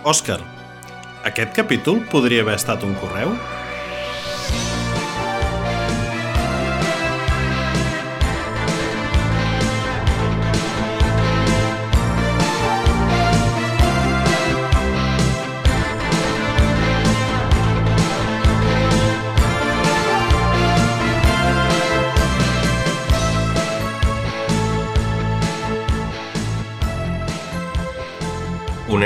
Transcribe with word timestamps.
Òscar, 0.00 0.38
aquest 1.28 1.50
capítol 1.52 1.98
podria 2.08 2.40
haver 2.40 2.54
estat 2.56 2.86
un 2.86 2.94
correu? 3.02 3.34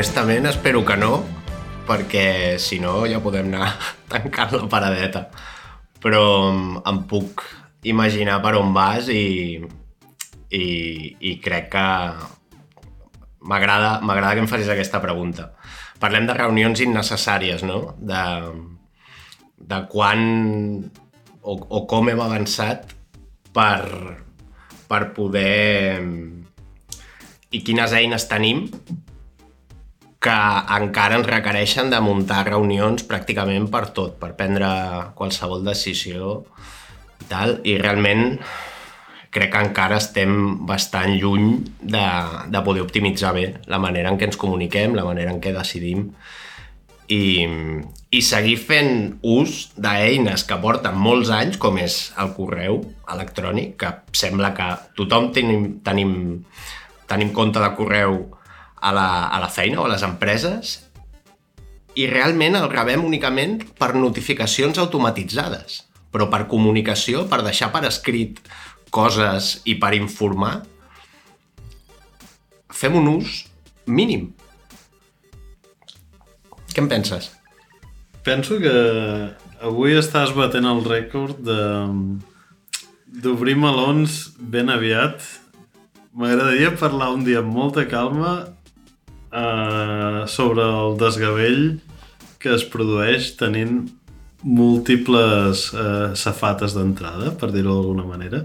Honestament, 0.05 0.45
espero 0.45 0.83
que 0.85 0.99
no, 1.01 1.23
perquè 1.89 2.59
si 2.61 2.77
no 2.77 3.07
ja 3.09 3.23
podem 3.25 3.47
anar 3.49 3.71
tancant 4.13 4.51
la 4.53 4.67
paradeta. 4.69 5.23
Però 5.97 6.51
mm, 6.53 6.83
em 6.91 6.99
puc 7.09 7.41
imaginar 7.89 8.35
per 8.45 8.51
on 8.59 8.75
vas 8.77 9.09
i, 9.09 9.57
i, 10.53 10.67
i 11.25 11.33
crec 11.41 11.71
que 11.73 11.85
m'agrada 13.49 13.95
m'agrada 14.05 14.35
que 14.37 14.45
em 14.45 14.51
facis 14.51 14.69
aquesta 14.75 15.01
pregunta. 15.01 15.47
Parlem 16.05 16.29
de 16.29 16.37
reunions 16.37 16.85
innecessàries, 16.85 17.65
no? 17.65 17.95
De, 17.97 18.21
de 19.57 19.79
quan 19.89 20.21
o, 21.41 21.57
o 21.57 21.80
com 21.89 22.13
hem 22.13 22.21
avançat 22.27 22.93
per, 23.57 23.80
per 24.85 25.01
poder 25.16 26.05
i 27.57 27.65
quines 27.65 27.97
eines 27.97 28.29
tenim 28.29 28.66
que 30.25 30.37
encara 30.79 31.19
ens 31.19 31.29
requereixen 31.29 31.91
de 31.93 32.01
muntar 32.01 32.47
reunions 32.49 33.05
pràcticament 33.09 33.69
per 33.73 33.87
tot, 33.97 34.17
per 34.21 34.33
prendre 34.39 34.69
qualsevol 35.19 35.65
decisió 35.67 36.39
i 37.21 37.29
tal, 37.29 37.59
i 37.69 37.77
realment 37.80 38.39
crec 39.35 39.51
que 39.52 39.65
encara 39.67 39.99
estem 39.99 40.65
bastant 40.69 41.13
lluny 41.19 41.59
de, 41.83 42.07
de 42.49 42.65
poder 42.65 42.85
optimitzar 42.87 43.35
bé 43.37 43.47
la 43.69 43.80
manera 43.83 44.13
en 44.13 44.19
què 44.21 44.30
ens 44.30 44.41
comuniquem, 44.41 44.95
la 44.97 45.05
manera 45.05 45.35
en 45.35 45.43
què 45.43 45.52
decidim 45.52 46.07
i, 47.13 47.45
i 48.15 48.21
seguir 48.25 48.57
fent 48.63 48.95
ús 49.21 49.75
d'eines 49.77 50.47
que 50.49 50.59
porten 50.63 50.97
molts 50.97 51.33
anys, 51.35 51.59
com 51.61 51.77
és 51.83 51.99
el 52.21 52.33
correu 52.37 52.80
electrònic, 53.13 53.77
que 53.80 53.91
sembla 54.17 54.55
que 54.57 54.71
tothom 54.97 55.30
tenim, 55.37 55.67
tenim, 55.85 56.15
tenim 57.11 57.35
compte 57.37 57.61
de 57.61 57.71
correu 57.77 58.17
a 58.85 58.93
la, 58.93 59.09
a 59.32 59.40
la 59.40 59.49
feina 59.49 59.80
o 59.80 59.87
a 59.88 59.95
les 59.95 60.04
empreses 60.04 60.77
i 61.95 62.07
realment 62.10 62.59
el 62.59 62.68
rebem 62.71 63.04
únicament 63.07 63.60
per 63.79 63.95
notificacions 63.95 64.81
automatitzades. 64.82 65.82
Però 66.15 66.28
per 66.31 66.44
comunicació, 66.50 67.25
per 67.31 67.43
deixar 67.47 67.71
per 67.75 67.84
escrit 67.88 68.41
coses 68.94 69.56
i 69.66 69.77
per 69.78 69.94
informar, 69.97 70.60
fem 72.71 72.99
un 72.99 73.09
ús 73.16 73.41
mínim. 73.87 74.28
Què 76.75 76.82
en 76.82 76.91
penses? 76.91 77.31
Penso 78.27 78.59
que 78.62 78.75
avui 79.62 79.94
estàs 79.99 80.34
batent 80.34 80.66
el 80.66 80.82
rècord 80.87 81.41
de 81.47 81.60
d'obrir 83.15 83.55
melons 83.55 84.32
ben 84.38 84.72
aviat. 84.75 85.22
M'agradaria 86.19 86.75
parlar 86.78 87.12
un 87.15 87.22
dia 87.27 87.43
amb 87.43 87.55
molta 87.55 87.84
calma 87.91 88.34
uh, 89.34 90.25
sobre 90.31 90.65
el 90.65 90.97
desgavell 91.00 91.65
que 92.41 92.55
es 92.55 92.65
produeix 92.69 93.34
tenint 93.41 93.84
múltiples 94.45 95.71
uh, 95.72 96.12
safates 96.19 96.77
d'entrada, 96.77 97.33
per 97.41 97.50
dir-ho 97.53 97.75
d'alguna 97.78 98.05
manera. 98.06 98.45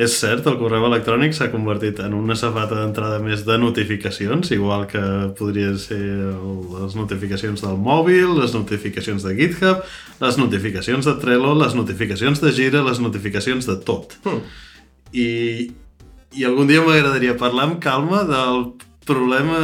És 0.00 0.14
cert, 0.16 0.46
el 0.48 0.56
correu 0.56 0.86
electrònic 0.88 1.34
s'ha 1.36 1.50
convertit 1.52 1.98
en 2.00 2.14
una 2.16 2.32
safata 2.38 2.78
d'entrada 2.78 3.18
més 3.20 3.42
de 3.44 3.58
notificacions, 3.60 4.48
igual 4.56 4.86
que 4.88 5.02
podrien 5.36 5.76
ser 5.76 6.00
les 6.00 6.96
notificacions 6.96 7.60
del 7.60 7.76
mòbil, 7.76 8.32
les 8.38 8.56
notificacions 8.56 9.26
de 9.28 9.34
GitHub, 9.36 9.84
les 10.22 10.40
notificacions 10.40 11.04
de 11.04 11.14
Trello, 11.20 11.52
les 11.60 11.76
notificacions 11.76 12.40
de 12.40 12.54
Gira, 12.56 12.80
les 12.86 13.02
notificacions 13.04 13.68
de 13.68 13.76
tot. 13.84 14.16
Hmm. 14.24 14.40
I, 15.12 15.28
I 16.32 16.48
algun 16.48 16.70
dia 16.70 16.80
m'agradaria 16.86 17.36
parlar 17.36 17.68
amb 17.68 17.82
calma 17.84 18.24
del 18.24 18.70
problema 19.10 19.60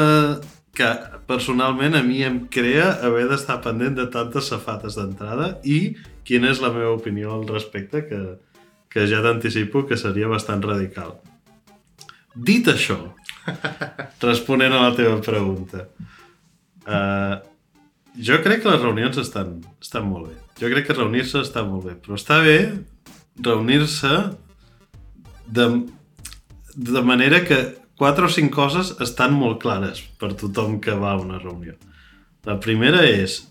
que 0.77 0.89
personalment 1.27 1.97
a 1.97 2.03
mi 2.05 2.21
em 2.27 2.43
crea 2.53 2.91
haver 3.07 3.25
d'estar 3.31 3.63
pendent 3.65 3.97
de 3.97 4.07
tantes 4.13 4.51
safates 4.53 4.99
d'entrada 4.99 5.55
i 5.65 5.97
quina 6.27 6.51
és 6.53 6.61
la 6.61 6.73
meva 6.75 6.93
opinió 6.99 7.33
al 7.33 7.47
respecte 7.49 8.05
que, 8.09 8.21
que 8.93 9.07
ja 9.09 9.23
t'anticipo 9.25 9.87
que 9.89 9.97
seria 9.97 10.29
bastant 10.29 10.65
radical. 10.67 11.17
Dit 12.37 12.69
això, 12.69 12.99
responent 14.29 14.75
a 14.77 14.83
la 14.89 14.95
teva 14.99 15.17
pregunta, 15.25 15.87
uh, 16.85 17.39
jo 18.29 18.41
crec 18.45 18.63
que 18.63 18.73
les 18.75 18.83
reunions 18.83 19.17
estan, 19.23 19.57
estan 19.81 20.05
molt 20.11 20.29
bé. 20.29 20.37
Jo 20.61 20.71
crec 20.73 20.89
que 20.89 20.99
reunir-se 20.99 21.41
està 21.45 21.65
molt 21.65 21.89
bé, 21.89 21.97
però 22.01 22.21
està 22.21 22.43
bé 22.45 22.59
reunir-se 23.41 24.13
de, 25.47 25.67
de 26.77 27.03
manera 27.05 27.43
que 27.45 27.59
quatre 27.99 28.29
o 28.29 28.33
cinc 28.33 28.53
coses 28.55 28.95
estan 29.05 29.35
molt 29.37 29.61
clares 29.63 30.03
per 30.21 30.35
tothom 30.39 30.81
que 30.85 30.97
va 30.97 31.15
a 31.15 31.21
una 31.21 31.41
reunió. 31.43 31.77
La 32.47 32.59
primera 32.61 33.05
és... 33.07 33.45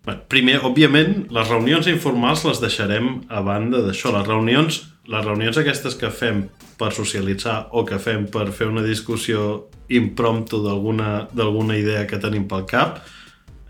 Bueno, 0.00 0.22
primer, 0.32 0.54
òbviament, 0.64 1.26
les 1.28 1.50
reunions 1.50 1.84
informals 1.90 2.46
les 2.46 2.60
deixarem 2.62 3.18
a 3.28 3.42
banda 3.44 3.82
d'això. 3.84 4.14
Les 4.14 4.24
reunions, 4.24 4.78
les 5.12 5.26
reunions 5.26 5.58
aquestes 5.60 5.94
que 6.00 6.08
fem 6.08 6.46
per 6.80 6.88
socialitzar 6.96 7.66
o 7.76 7.84
que 7.84 7.98
fem 8.00 8.24
per 8.32 8.46
fer 8.56 8.70
una 8.70 8.80
discussió 8.80 9.66
impromptu 9.92 10.62
d'alguna 10.64 11.76
idea 11.76 12.06
que 12.08 12.20
tenim 12.22 12.46
pel 12.48 12.64
cap, 12.70 13.02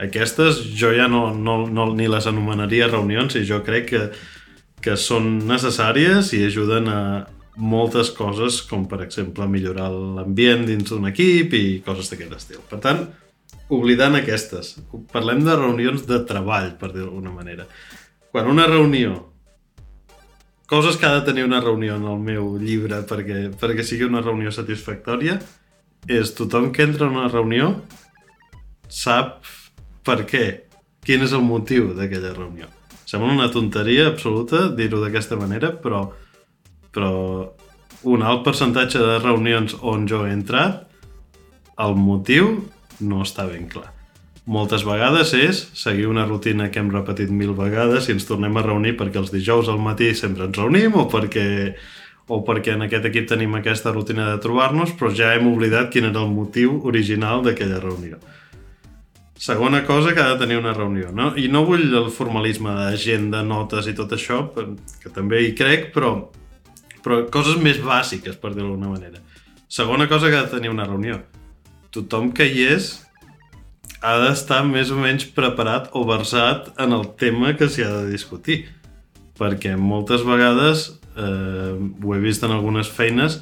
aquestes 0.00 0.62
jo 0.78 0.92
ja 0.96 1.08
no, 1.08 1.28
no, 1.34 1.66
no 1.68 1.90
ni 1.94 2.06
les 2.08 2.26
anomenaria 2.30 2.88
reunions 2.88 3.36
i 3.36 3.44
jo 3.44 3.60
crec 3.66 3.90
que, 3.90 4.02
que 4.80 4.96
són 4.96 5.40
necessàries 5.48 6.32
i 6.36 6.44
ajuden 6.46 6.88
a, 6.88 7.00
moltes 7.56 8.12
coses, 8.14 8.60
com 8.66 8.86
per 8.88 9.00
exemple 9.04 9.48
millorar 9.50 9.88
l'ambient 9.90 10.66
dins 10.68 10.90
d'un 10.90 11.08
equip 11.10 11.56
i 11.56 11.64
coses 11.86 12.12
d'aquest 12.12 12.36
estil. 12.36 12.60
Per 12.70 12.78
tant, 12.82 13.02
oblidant 13.70 14.18
aquestes, 14.18 14.76
parlem 15.12 15.42
de 15.46 15.56
reunions 15.56 16.06
de 16.08 16.20
treball, 16.26 16.72
per 16.78 16.92
dir 16.92 17.02
d'alguna 17.04 17.34
manera. 17.34 17.66
Quan 18.30 18.50
una 18.50 18.68
reunió 18.70 19.16
coses 20.70 20.96
que 20.96 21.06
ha 21.06 21.16
de 21.16 21.26
tenir 21.26 21.42
una 21.44 21.60
reunió 21.60 21.96
en 21.96 22.04
el 22.06 22.20
meu 22.22 22.52
llibre 22.62 23.00
perquè, 23.02 23.48
perquè 23.58 23.82
sigui 23.82 24.06
una 24.06 24.22
reunió 24.22 24.52
satisfactòria 24.54 25.40
és 26.06 26.30
tothom 26.38 26.70
que 26.70 26.84
entra 26.86 27.08
en 27.08 27.16
una 27.18 27.28
reunió 27.28 27.72
sap 28.86 29.42
per 30.06 30.22
què, 30.30 30.44
quin 31.02 31.26
és 31.26 31.34
el 31.34 31.42
motiu 31.42 31.90
d'aquella 31.98 32.30
reunió. 32.36 32.70
Sembla 33.02 33.34
una 33.34 33.50
tonteria 33.50 34.06
absoluta 34.12 34.68
dir-ho 34.70 35.02
d'aquesta 35.02 35.34
manera, 35.36 35.72
però 35.74 36.04
però 36.94 37.52
un 38.02 38.22
alt 38.22 38.44
percentatge 38.44 38.98
de 38.98 39.18
reunions 39.20 39.76
on 39.80 40.06
jo 40.08 40.24
he 40.26 40.32
entrat, 40.32 40.86
el 41.80 41.96
motiu 41.96 42.52
no 43.00 43.22
està 43.24 43.46
ben 43.48 43.68
clar. 43.68 43.90
Moltes 44.50 44.82
vegades 44.88 45.34
és 45.36 45.60
seguir 45.76 46.08
una 46.10 46.24
rutina 46.26 46.70
que 46.72 46.80
hem 46.80 46.90
repetit 46.90 47.30
mil 47.30 47.52
vegades 47.54 48.08
i 48.08 48.14
ens 48.16 48.26
tornem 48.26 48.56
a 48.56 48.64
reunir 48.64 48.96
perquè 48.98 49.20
els 49.20 49.32
dijous 49.32 49.68
al 49.68 49.78
matí 49.84 50.10
sempre 50.16 50.48
ens 50.48 50.56
reunim 50.58 50.96
o 50.96 51.04
perquè, 51.12 51.44
o 52.26 52.40
perquè 52.46 52.74
en 52.74 52.86
aquest 52.88 53.06
equip 53.12 53.28
tenim 53.30 53.54
aquesta 53.54 53.92
rutina 53.92 54.30
de 54.32 54.40
trobar-nos, 54.42 54.96
però 54.96 55.12
ja 55.14 55.34
hem 55.36 55.46
oblidat 55.52 55.92
quin 55.92 56.08
era 56.08 56.24
el 56.24 56.32
motiu 56.32 56.80
original 56.88 57.44
d'aquella 57.44 57.82
reunió. 57.84 58.18
Segona 59.40 59.84
cosa 59.86 60.12
que 60.12 60.20
ha 60.20 60.34
de 60.34 60.40
tenir 60.40 60.58
una 60.60 60.74
reunió, 60.76 61.12
no? 61.16 61.30
I 61.36 61.46
no 61.48 61.62
vull 61.68 61.86
el 61.86 62.10
formalisme 62.12 62.74
d'agenda, 62.76 63.44
notes 63.44 63.86
i 63.88 63.94
tot 63.96 64.12
això, 64.12 64.42
que 65.00 65.12
també 65.14 65.44
hi 65.46 65.54
crec, 65.56 65.92
però 65.94 66.16
però 67.04 67.22
coses 67.32 67.60
més 67.62 67.80
bàsiques, 67.82 68.36
per 68.40 68.54
dir-ho 68.54 68.68
d'alguna 68.68 68.94
manera. 68.94 69.22
Segona 69.70 70.08
cosa 70.10 70.30
que 70.30 70.38
ha 70.38 70.46
de 70.46 70.56
tenir 70.56 70.72
una 70.72 70.88
reunió. 70.88 71.20
Tothom 71.94 72.32
que 72.34 72.46
hi 72.46 72.66
és 72.70 72.90
ha 74.00 74.16
d'estar 74.22 74.62
més 74.64 74.90
o 74.90 74.98
menys 74.98 75.26
preparat 75.36 75.90
o 75.92 76.04
versat 76.08 76.70
en 76.80 76.94
el 76.96 77.04
tema 77.20 77.52
que 77.56 77.68
s'hi 77.68 77.84
ha 77.84 77.92
de 78.00 78.10
discutir. 78.12 78.62
Perquè 79.40 79.76
moltes 79.76 80.24
vegades, 80.26 80.88
eh, 81.16 81.74
ho 81.76 82.14
he 82.14 82.20
vist 82.20 82.44
en 82.44 82.52
algunes 82.56 82.88
feines, 82.88 83.40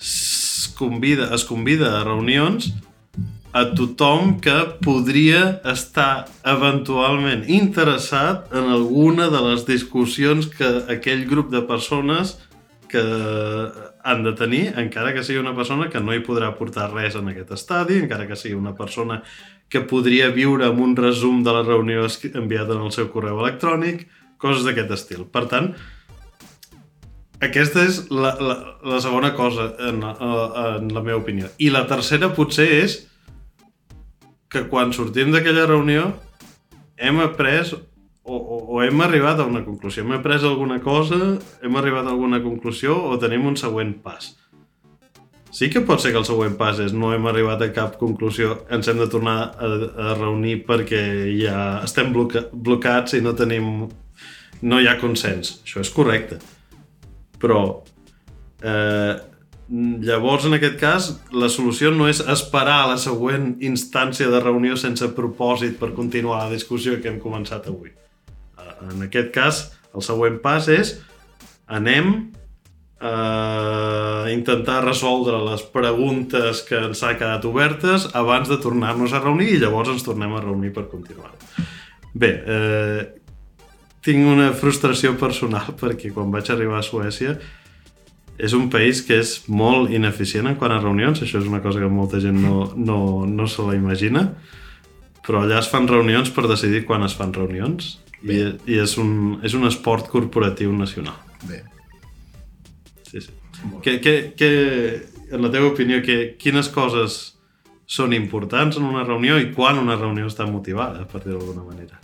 es 0.00 0.72
convida, 0.76 1.32
es 1.34 1.44
convida 1.44 1.96
a 1.96 2.04
reunions 2.04 2.72
a 3.56 3.64
tothom 3.72 4.34
que 4.44 4.54
podria 4.84 5.62
estar 5.64 6.26
eventualment 6.44 7.46
interessat 7.48 8.50
en 8.52 8.68
alguna 8.74 9.30
de 9.32 9.40
les 9.46 9.64
discussions 9.64 10.50
que 10.52 10.68
aquell 10.92 11.24
grup 11.30 11.48
de 11.54 11.62
persones 11.64 12.34
que 12.90 13.02
han 14.04 14.22
de 14.24 14.32
tenir, 14.38 14.62
encara 14.78 15.12
que 15.14 15.24
sigui 15.26 15.40
una 15.40 15.54
persona 15.56 15.88
que 15.92 16.00
no 16.00 16.14
hi 16.14 16.22
podrà 16.26 16.52
portar 16.58 16.90
res 16.92 17.16
en 17.18 17.32
aquest 17.32 17.52
estadi, 17.56 17.98
encara 18.02 18.28
que 18.28 18.38
sigui 18.38 18.54
una 18.58 18.74
persona 18.78 19.22
que 19.68 19.82
podria 19.88 20.30
viure 20.34 20.68
amb 20.68 20.80
un 20.82 20.94
resum 20.96 21.42
de 21.44 21.54
la 21.54 21.64
reunió 21.66 22.06
enviat 22.06 22.70
en 22.70 22.86
el 22.86 22.92
seu 22.94 23.10
correu 23.10 23.40
electrònic, 23.42 24.06
coses 24.38 24.64
d'aquest 24.66 24.92
estil. 24.94 25.24
Per 25.32 25.46
tant, 25.50 25.72
aquesta 27.42 27.82
és 27.84 27.98
la, 28.10 28.32
la, 28.40 28.56
la 28.86 29.00
segona 29.04 29.32
cosa, 29.36 29.72
en, 29.88 30.00
en 30.04 30.88
la 30.94 31.02
meva 31.02 31.18
opinió. 31.20 31.50
I 31.58 31.72
la 31.74 31.84
tercera 31.90 32.32
potser 32.36 32.68
és 32.78 33.00
que 34.52 34.64
quan 34.70 34.94
sortim 34.96 35.34
d'aquella 35.34 35.66
reunió 35.68 36.12
hem 36.96 37.20
après 37.20 37.74
o, 38.26 38.36
o, 38.36 38.56
o 38.74 38.82
hem 38.82 39.00
arribat 39.00 39.40
a 39.40 39.46
una 39.46 39.62
conclusió. 39.64 40.02
Hem 40.04 40.16
après 40.18 40.42
alguna 40.42 40.80
cosa, 40.82 41.36
hem 41.62 41.78
arribat 41.78 42.08
a 42.08 42.12
alguna 42.14 42.42
conclusió 42.42 42.96
o 43.10 43.16
tenim 43.22 43.46
un 43.46 43.56
següent 43.56 43.94
pas. 44.02 44.34
Sí 45.56 45.70
que 45.72 45.80
pot 45.86 46.02
ser 46.02 46.10
que 46.12 46.20
el 46.20 46.26
següent 46.28 46.56
pas 46.58 46.80
és 46.82 46.92
no 46.92 47.14
hem 47.14 47.26
arribat 47.30 47.62
a 47.64 47.70
cap 47.72 47.94
conclusió, 48.00 48.58
ens 48.68 48.90
hem 48.90 48.98
de 49.00 49.06
tornar 49.08 49.36
a, 49.54 49.70
a 50.10 50.16
reunir 50.18 50.58
perquè 50.66 51.00
ja 51.38 51.60
estem 51.86 52.10
bloca 52.12 52.48
blocats 52.52 53.16
i 53.16 53.22
no 53.24 53.32
tenim... 53.38 53.86
no 54.60 54.80
hi 54.80 54.90
ha 54.90 54.98
consens. 55.00 55.60
Això 55.64 55.80
és 55.84 55.92
correcte. 55.94 56.40
Però 57.40 57.60
eh, 58.60 59.14
llavors, 59.68 60.48
en 60.48 60.58
aquest 60.58 60.80
cas, 60.80 61.12
la 61.32 61.48
solució 61.52 61.92
no 61.94 62.08
és 62.10 62.20
esperar 62.20 62.82
a 62.82 62.90
la 62.92 62.98
següent 63.00 63.54
instància 63.64 64.28
de 64.32 64.42
reunió 64.42 64.76
sense 64.76 65.08
propòsit 65.14 65.78
per 65.80 65.94
continuar 65.94 66.42
la 66.44 66.52
discussió 66.52 66.98
que 67.00 67.08
hem 67.12 67.22
començat 67.22 67.70
avui. 67.70 67.94
Eh, 68.80 68.92
En 68.94 69.02
aquest 69.06 69.32
cas, 69.34 69.62
el 69.94 70.04
següent 70.04 70.40
pas 70.44 70.68
és 70.68 70.96
anem 71.66 72.32
a 73.00 74.26
intentar 74.32 74.80
resoldre 74.84 75.36
les 75.44 75.62
preguntes 75.68 76.62
que 76.64 76.78
ens 76.88 77.02
ha 77.04 77.12
quedat 77.18 77.44
obertes 77.44 78.08
abans 78.16 78.48
de 78.48 78.56
tornar-nos 78.56 79.12
a 79.12 79.20
reunir 79.20 79.50
i 79.52 79.60
llavors 79.60 79.92
ens 79.92 80.06
tornem 80.06 80.32
a 80.32 80.40
reunir 80.40 80.72
per 80.72 80.86
continuar. 80.88 81.34
Bé, 82.16 82.30
eh, 82.46 83.02
tinc 84.00 84.26
una 84.32 84.52
frustració 84.56 85.16
personal 85.20 85.74
perquè 85.80 86.12
quan 86.14 86.32
vaig 86.32 86.50
arribar 86.50 86.80
a 86.80 86.86
Suècia 86.86 87.36
és 88.36 88.52
un 88.52 88.68
país 88.72 89.00
que 89.04 89.16
és 89.22 89.42
molt 89.48 89.92
ineficient 89.92 90.48
en 90.48 90.56
quant 90.60 90.72
a 90.72 90.80
reunions, 90.80 91.22
això 91.24 91.40
és 91.40 91.48
una 91.48 91.62
cosa 91.64 91.80
que 91.80 91.88
molta 91.88 92.20
gent 92.20 92.36
no, 92.40 92.70
no, 92.76 92.98
no 93.26 93.46
se 93.48 93.64
la 93.64 93.76
imagina, 93.76 94.26
però 95.26 95.42
allà 95.42 95.58
es 95.58 95.68
fan 95.70 95.88
reunions 95.90 96.30
per 96.30 96.46
decidir 96.46 96.84
quan 96.86 97.04
es 97.06 97.16
fan 97.18 97.34
reunions 97.34 97.96
i, 98.22 98.38
i 98.70 98.78
és, 98.82 98.96
un, 99.02 99.40
és 99.44 99.54
un 99.58 99.66
esport 99.68 100.08
corporatiu 100.10 100.72
nacional. 100.74 101.18
Bé. 101.46 101.62
Sí, 103.10 103.20
sí. 103.20 103.32
Que, 103.82 103.98
que, 104.00 104.14
que, 104.38 104.50
en 105.30 105.42
la 105.42 105.50
teva 105.50 105.72
opinió, 105.72 106.00
que, 106.04 106.36
quines 106.38 106.70
coses 106.72 107.18
són 107.86 108.14
importants 108.16 108.78
en 108.78 108.86
una 108.86 109.04
reunió 109.06 109.38
i 109.38 109.50
quan 109.54 109.78
una 109.78 109.96
reunió 109.98 110.26
està 110.30 110.46
motivada, 110.48 111.04
per 111.10 111.22
dir-ho 111.24 111.40
d'alguna 111.40 111.66
manera? 111.66 111.98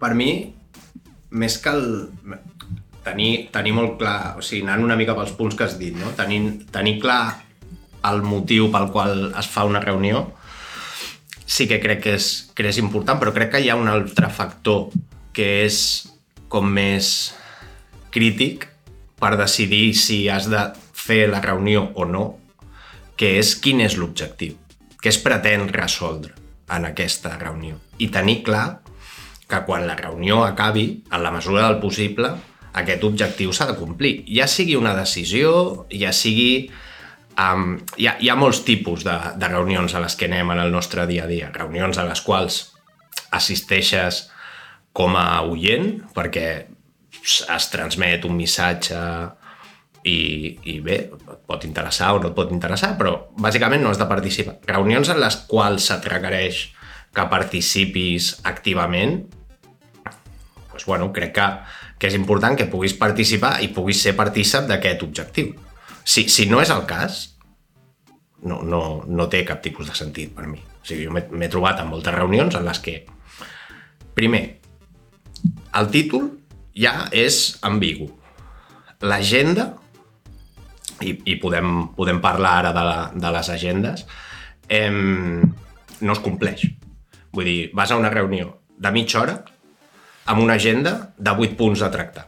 Per 0.00 0.14
mi, 0.18 0.32
més 1.30 1.58
que 1.62 1.76
el... 1.76 1.86
Tenir, 3.00 3.48
tenir 3.48 3.70
molt 3.72 3.94
clar, 3.96 4.34
o 4.36 4.42
sigui, 4.44 4.60
anant 4.66 4.82
una 4.84 4.96
mica 4.98 5.14
pels 5.16 5.30
punts 5.32 5.54
que 5.56 5.64
has 5.64 5.78
dit, 5.80 5.94
no? 5.96 6.10
Tenir, 6.18 6.66
tenir 6.70 6.98
clar 7.00 7.40
el 8.10 8.20
motiu 8.20 8.68
pel 8.72 8.90
qual 8.92 9.30
es 9.40 9.48
fa 9.48 9.64
una 9.64 9.80
reunió, 9.80 10.26
sí 11.50 11.66
que 11.66 11.80
crec 11.82 12.04
que 12.04 12.14
és, 12.14 12.26
que 12.54 12.68
és 12.70 12.78
important, 12.78 13.18
però 13.18 13.32
crec 13.34 13.50
que 13.56 13.60
hi 13.64 13.70
ha 13.72 13.78
un 13.78 13.90
altre 13.90 14.28
factor 14.30 14.92
que 15.34 15.48
és 15.64 15.80
com 16.50 16.68
més 16.70 17.32
crític 18.14 18.68
per 19.18 19.34
decidir 19.38 19.90
si 19.98 20.22
has 20.30 20.46
de 20.50 20.62
fer 20.94 21.24
la 21.32 21.40
reunió 21.42 21.88
o 21.98 22.06
no, 22.06 22.24
que 23.18 23.34
és 23.40 23.56
quin 23.58 23.82
és 23.82 23.98
l'objectiu, 23.98 24.54
què 25.02 25.10
es 25.10 25.18
pretén 25.24 25.66
resoldre 25.74 26.36
en 26.70 26.86
aquesta 26.86 27.34
reunió. 27.40 27.80
I 27.98 28.08
tenir 28.14 28.44
clar 28.46 28.80
que 29.50 29.60
quan 29.66 29.88
la 29.88 29.98
reunió 29.98 30.44
acabi, 30.46 31.02
en 31.10 31.24
la 31.26 31.34
mesura 31.34 31.66
del 31.66 31.80
possible, 31.82 32.30
aquest 32.78 33.02
objectiu 33.04 33.50
s'ha 33.50 33.66
de 33.72 33.74
complir. 33.74 34.20
Ja 34.30 34.46
sigui 34.46 34.78
una 34.78 34.94
decisió, 34.94 35.88
ja 35.90 36.14
sigui... 36.14 36.70
Um, 37.38 37.78
hi, 37.96 38.08
ha, 38.10 38.16
hi 38.20 38.28
ha 38.30 38.36
molts 38.38 38.64
tipus 38.66 39.04
de, 39.06 39.16
de 39.38 39.48
reunions 39.48 39.94
a 39.94 40.02
les 40.02 40.16
que 40.18 40.26
anem 40.26 40.50
en 40.54 40.60
el 40.64 40.72
nostre 40.74 41.06
dia 41.06 41.24
a 41.24 41.30
dia. 41.30 41.50
Reunions 41.54 41.98
a 41.98 42.06
les 42.08 42.22
quals 42.26 42.60
assisteixes 43.36 44.26
com 44.96 45.14
a 45.16 45.42
oient, 45.46 45.92
perquè 46.14 46.48
es 47.20 47.68
transmet 47.70 48.24
un 48.26 48.34
missatge 48.36 48.98
i, 50.08 50.18
i 50.72 50.78
bé, 50.84 50.98
et 51.12 51.42
pot 51.46 51.64
interessar 51.68 52.14
o 52.16 52.20
no 52.22 52.30
et 52.30 52.36
pot 52.36 52.52
interessar, 52.54 52.94
però 52.98 53.14
bàsicament 53.38 53.82
no 53.84 53.92
has 53.92 54.00
de 54.00 54.08
participar. 54.10 54.58
Reunions 54.68 55.12
en 55.12 55.20
les 55.20 55.36
quals 55.50 55.90
se't 55.90 56.08
requereix 56.10 56.64
que 57.14 57.26
participis 57.30 58.32
activament, 58.48 59.20
doncs, 60.70 60.86
bueno, 60.86 61.10
crec 61.12 61.34
que, 61.36 61.48
que 61.98 62.08
és 62.10 62.16
important 62.16 62.56
que 62.56 62.70
puguis 62.70 62.94
participar 62.98 63.58
i 63.64 63.72
puguis 63.74 64.00
ser 64.02 64.16
partícip 64.18 64.70
d'aquest 64.70 65.04
objectiu. 65.06 65.52
Si, 66.10 66.26
si 66.32 66.48
no 66.50 66.58
és 66.58 66.70
el 66.74 66.82
cas, 66.90 67.20
no, 68.42 68.62
no, 68.66 68.80
no 69.06 69.28
té 69.30 69.44
cap 69.46 69.60
tipus 69.62 69.90
de 69.90 69.94
sentit 69.94 70.32
per 70.34 70.48
mi. 70.50 70.58
O 70.58 70.86
sigui, 70.86 71.06
jo 71.06 71.12
m'he 71.14 71.50
trobat 71.52 71.82
en 71.82 71.90
moltes 71.90 72.16
reunions 72.16 72.56
en 72.58 72.66
les 72.66 72.80
que, 72.82 72.96
primer, 74.16 74.42
el 75.78 75.90
títol 75.92 76.26
ja 76.74 77.04
és 77.14 77.60
ambigu. 77.68 78.08
L'agenda, 79.06 79.68
i, 81.00 81.14
i 81.30 81.36
podem, 81.40 81.92
podem 81.96 82.18
parlar 82.24 82.56
ara 82.64 82.74
de, 82.76 82.84
la, 82.88 82.98
de 83.14 83.32
les 83.36 83.52
agendes, 83.54 84.04
eh, 84.68 84.90
no 84.90 86.16
es 86.16 86.24
compleix. 86.24 86.66
Vull 87.30 87.46
dir, 87.46 87.60
vas 87.76 87.92
a 87.92 88.00
una 88.00 88.10
reunió 88.10 88.56
de 88.80 88.90
mitja 88.92 89.22
hora 89.22 89.38
amb 90.26 90.42
una 90.42 90.58
agenda 90.58 91.12
de 91.16 91.38
8 91.46 91.56
punts 91.60 91.86
a 91.86 91.90
tractar. 91.94 92.26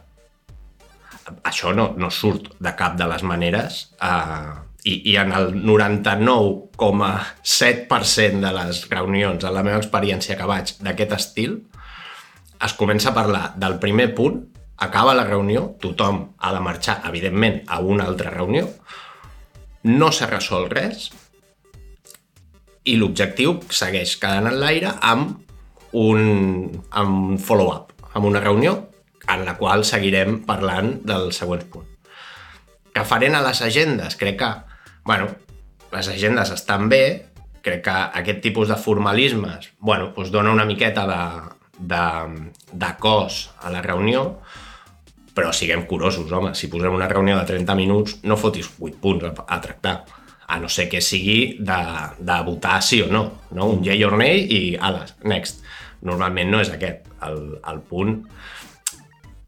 Això 1.43 1.73
no, 1.75 1.93
no 1.97 2.09
surt 2.11 2.43
de 2.59 2.75
cap 2.75 2.97
de 2.99 3.07
les 3.07 3.23
maneres 3.23 3.95
eh, 4.03 4.53
i, 4.83 5.11
i 5.13 5.17
en 5.17 5.31
el 5.31 5.63
99,7% 5.63 8.39
de 8.43 8.51
les 8.57 8.89
reunions, 8.91 9.43
en 9.43 9.53
la 9.55 9.63
meva 9.63 9.77
experiència 9.79 10.37
que 10.39 10.45
vaig 10.49 10.73
d'aquest 10.83 11.11
estil, 11.17 11.51
es 12.63 12.73
comença 12.79 13.09
a 13.11 13.15
parlar 13.15 13.53
del 13.59 13.79
primer 13.79 14.15
punt, 14.15 14.53
acaba 14.83 15.15
la 15.15 15.25
reunió, 15.27 15.75
tothom 15.79 16.35
ha 16.39 16.53
de 16.53 16.61
marxar, 16.63 17.01
evidentment, 17.07 17.61
a 17.67 17.79
una 17.79 18.05
altra 18.09 18.29
reunió, 18.33 18.67
no 19.83 20.11
s'ha 20.11 20.27
resolt 20.31 20.71
res 20.71 21.11
i 22.87 22.95
l'objectiu 22.99 23.59
segueix 23.71 24.17
quedant 24.19 24.47
en 24.51 24.59
l'aire 24.59 24.91
amb 25.01 25.39
un, 25.93 26.19
un 26.99 27.37
follow-up, 27.39 27.93
amb 28.13 28.27
una 28.27 28.41
reunió 28.43 28.89
en 29.29 29.45
la 29.45 29.55
qual 29.57 29.85
seguirem 29.87 30.41
parlant 30.47 30.97
del 31.07 31.31
següent 31.35 31.65
punt. 31.71 31.87
Referent 32.93 33.37
a 33.37 33.43
les 33.45 33.61
agendes, 33.65 34.17
crec 34.19 34.39
que, 34.39 34.51
bueno, 35.05 35.29
les 35.93 36.09
agendes 36.09 36.51
estan 36.53 36.89
bé, 36.89 37.03
crec 37.63 37.83
que 37.85 37.95
aquest 38.21 38.41
tipus 38.43 38.69
de 38.69 38.77
formalismes, 38.77 39.71
bueno, 39.79 40.11
doncs 40.15 40.31
dona 40.33 40.51
una 40.51 40.65
miqueta 40.65 41.07
de, 41.07 41.21
de, 41.79 42.03
de 42.71 42.91
cos 42.99 43.47
a 43.61 43.71
la 43.73 43.81
reunió, 43.81 44.41
però 45.33 45.53
siguem 45.53 45.87
curosos, 45.89 46.31
home, 46.31 46.53
si 46.53 46.69
posem 46.69 46.93
una 46.93 47.09
reunió 47.09 47.39
de 47.39 47.47
30 47.49 47.75
minuts, 47.79 48.19
no 48.23 48.37
fotis 48.37 48.69
8 48.79 48.99
punts 49.01 49.25
a, 49.25 49.33
a 49.47 49.61
tractar, 49.61 49.95
a 50.47 50.59
no 50.59 50.69
ser 50.69 50.89
que 50.89 51.01
sigui 51.01 51.57
de, 51.59 51.79
de 52.19 52.37
votar 52.45 52.81
sí 52.83 53.01
o 53.01 53.07
no, 53.07 53.23
no? 53.51 53.69
un 53.73 53.81
yay 53.83 54.03
or 54.03 54.17
nay 54.19 54.43
i 54.45 54.61
ales, 54.79 55.15
next. 55.23 55.63
Normalment 56.03 56.51
no 56.51 56.59
és 56.59 56.69
aquest 56.69 57.07
el, 57.23 57.37
el 57.63 57.79
punt. 57.87 58.17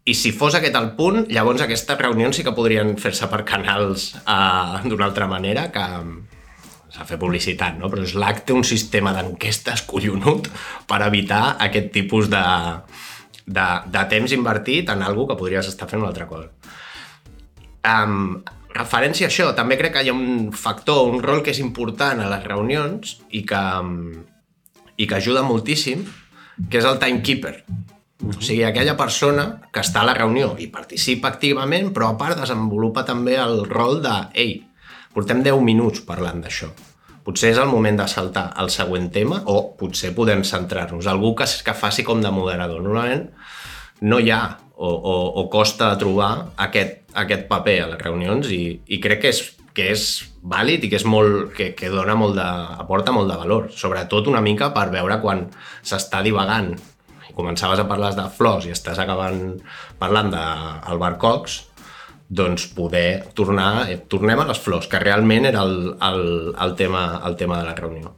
I 0.05 0.13
si 0.13 0.29
fos 0.37 0.53
aquest 0.53 0.75
el 0.77 0.91
punt, 0.93 1.23
llavors 1.33 1.63
aquestes 1.65 1.97
reunions 1.97 2.37
sí 2.37 2.43
que 2.45 2.53
podrien 2.53 2.91
fer-se 3.01 3.25
per 3.31 3.41
canals 3.47 4.11
uh, 4.21 4.77
d'una 4.85 5.07
altra 5.07 5.25
manera, 5.25 5.71
que 5.73 5.85
s'ha 6.93 7.07
fet 7.09 7.19
publicitat, 7.19 7.79
no? 7.79 7.89
però 7.89 8.03
és 8.05 8.13
l'acte 8.13 8.53
un 8.53 8.61
sistema 8.63 9.15
d'enquestes 9.15 9.81
collonut 9.89 10.51
per 10.87 10.99
evitar 11.07 11.55
aquest 11.65 11.89
tipus 11.95 12.29
de, 12.29 12.43
de, 13.45 13.65
de 13.95 14.03
temps 14.11 14.35
invertit 14.37 14.93
en 14.93 15.01
algú 15.01 15.25
que 15.25 15.39
podries 15.39 15.71
estar 15.73 15.89
fent 15.89 16.03
una 16.03 16.11
altra 16.13 16.29
cosa. 16.29 16.53
Um, 17.85 18.43
referència 18.77 19.25
a 19.25 19.33
això, 19.33 19.49
també 19.57 19.79
crec 19.81 19.97
que 19.97 20.05
hi 20.05 20.13
ha 20.13 20.15
un 20.15 20.53
factor, 20.53 21.09
un 21.09 21.25
rol 21.25 21.41
que 21.41 21.53
és 21.55 21.63
important 21.65 22.21
a 22.21 22.29
les 22.29 22.45
reunions 22.45 23.17
i 23.33 23.41
que, 23.49 23.65
i 25.01 25.09
que 25.09 25.17
ajuda 25.17 25.41
moltíssim, 25.49 26.05
que 26.69 26.77
és 26.77 26.85
el 26.85 27.01
timekeeper. 27.01 27.57
O 28.23 28.39
sigui, 28.39 28.63
aquella 28.63 28.95
persona 28.95 29.45
que 29.75 29.81
està 29.83 29.99
a 30.01 30.07
la 30.07 30.15
reunió 30.15 30.53
i 30.63 30.69
participa 30.71 31.27
activament, 31.33 31.89
però 31.95 32.13
a 32.13 32.17
part 32.19 32.39
desenvolupa 32.39 33.03
també 33.03 33.35
el 33.35 33.65
rol 33.67 33.99
de 34.05 34.13
ei, 34.39 34.53
portem 35.13 35.43
10 35.43 35.59
minuts 35.67 36.05
parlant 36.07 36.39
d'això. 36.43 36.69
Potser 37.25 37.51
és 37.51 37.59
el 37.59 37.67
moment 37.67 37.97
de 37.99 38.05
saltar 38.07 38.51
al 38.55 38.69
següent 38.69 39.09
tema 39.11 39.41
o 39.51 39.57
potser 39.75 40.13
podem 40.15 40.45
centrar-nos. 40.47 41.09
Algú 41.09 41.33
que, 41.35 41.47
que 41.65 41.73
faci 41.75 42.05
com 42.07 42.21
de 42.21 42.31
moderador. 42.31 42.83
Normalment 42.85 43.27
no 44.05 44.21
hi 44.21 44.31
ha 44.31 44.41
o, 44.75 44.87
o, 44.87 45.15
o 45.41 45.47
costa 45.51 45.89
trobar 45.99 46.53
aquest, 46.67 47.01
aquest 47.17 47.47
paper 47.51 47.77
a 47.81 47.91
les 47.95 48.03
reunions 48.03 48.47
i, 48.53 48.61
i 48.85 49.01
crec 49.03 49.25
que 49.25 49.33
és, 49.33 49.41
que 49.75 49.89
és 49.91 50.07
vàlid 50.45 50.85
i 50.85 50.91
que, 50.91 51.01
és 51.01 51.07
molt, 51.09 51.49
que, 51.57 51.73
que 51.75 51.91
dona 51.91 52.15
molt 52.15 52.37
de, 52.37 52.49
aporta 52.79 53.15
molt 53.15 53.31
de 53.31 53.39
valor. 53.43 53.71
Sobretot 53.75 54.29
una 54.31 54.43
mica 54.45 54.69
per 54.75 54.87
veure 54.93 55.19
quan 55.23 55.47
s'està 55.81 56.21
divagant 56.23 56.75
començaves 57.33 57.81
a 57.81 57.87
parlar 57.89 58.13
de 58.17 58.27
flors 58.29 58.67
i 58.67 58.73
estàs 58.75 58.99
acabant 59.01 59.57
parlant 59.99 60.29
d'albercocs, 60.33 61.63
doncs 62.29 62.67
poder 62.73 63.25
tornar, 63.37 63.89
eh, 63.89 63.97
tornem 64.09 64.39
a 64.39 64.47
les 64.49 64.59
flors, 64.59 64.87
que 64.87 64.99
realment 64.99 65.45
era 65.45 65.61
el, 65.61 65.95
el, 66.01 66.53
el, 66.53 66.75
tema, 66.75 67.21
el 67.25 67.35
tema 67.35 67.59
de 67.59 67.65
la 67.65 67.75
reunió. 67.75 68.15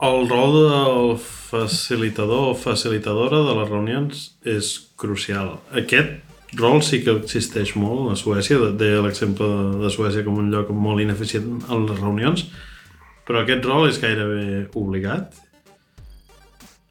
El 0.00 0.28
rol 0.30 0.54
del 0.70 1.18
facilitador 1.18 2.52
o 2.52 2.54
facilitadora 2.54 3.42
de 3.42 3.54
les 3.58 3.68
reunions 3.68 4.24
és 4.46 4.70
crucial. 4.96 5.56
Aquest 5.74 6.54
rol 6.56 6.80
sí 6.86 7.02
que 7.04 7.16
existeix 7.18 7.74
molt 7.76 8.12
a 8.12 8.16
Suècia, 8.16 8.60
de 8.78 8.92
l'exemple 9.02 9.48
de 9.82 9.90
Suècia 9.90 10.24
com 10.24 10.38
un 10.38 10.52
lloc 10.54 10.70
molt 10.70 11.02
ineficient 11.02 11.64
en 11.66 11.88
les 11.90 11.98
reunions, 11.98 12.46
però 13.26 13.42
aquest 13.42 13.66
rol 13.66 13.88
és 13.90 14.00
gairebé 14.00 14.68
obligat. 14.78 15.34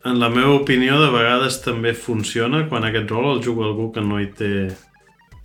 En 0.07 0.19
la 0.21 0.29
meva 0.31 0.53
opinió, 0.55 0.99
de 1.01 1.09
vegades 1.11 1.57
també 1.65 1.91
funciona 1.97 2.63
quan 2.69 2.85
aquest 2.87 3.09
rol 3.11 3.33
el 3.35 3.41
juga 3.43 3.65
algú 3.67 3.89
que 3.95 4.03
no 4.05 4.21
hi 4.23 4.29
té 4.37 4.51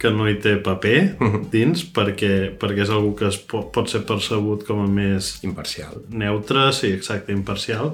que 0.03 0.11
no 0.11 0.25
hi 0.27 0.35
té 0.43 0.57
paper 0.59 1.17
Mhm. 1.21 1.45
dins 1.53 1.85
perquè, 1.95 2.57
perquè 2.59 2.83
és 2.83 2.91
algú 2.91 3.13
que 3.15 3.29
es 3.29 3.37
pot, 3.39 3.69
pot 3.73 3.89
ser 3.89 4.01
percebut 4.05 4.65
com 4.67 4.81
a 4.83 4.87
més 4.91 5.37
Imparcial. 5.45 6.01
neutre, 6.11 6.73
sí, 6.73 6.89
exacte, 6.91 7.31
imparcial. 7.33 7.93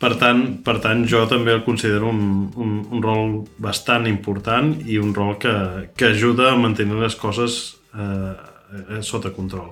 Per 0.00 0.14
tant, 0.16 0.62
per 0.64 0.78
tant 0.80 1.04
jo 1.06 1.26
també 1.28 1.52
el 1.52 1.64
considero 1.64 2.08
un, 2.08 2.50
un, 2.56 2.86
un 2.90 3.02
rol 3.04 3.44
bastant 3.58 4.06
important 4.08 4.72
i 4.88 4.96
un 4.96 5.12
rol 5.14 5.36
que, 5.36 5.52
que 5.94 6.06
ajuda 6.14 6.52
a 6.52 6.56
mantenir 6.56 6.96
les 6.96 7.14
coses 7.14 7.76
eh, 7.94 8.32
eh, 8.96 9.02
sota 9.02 9.30
control. 9.36 9.68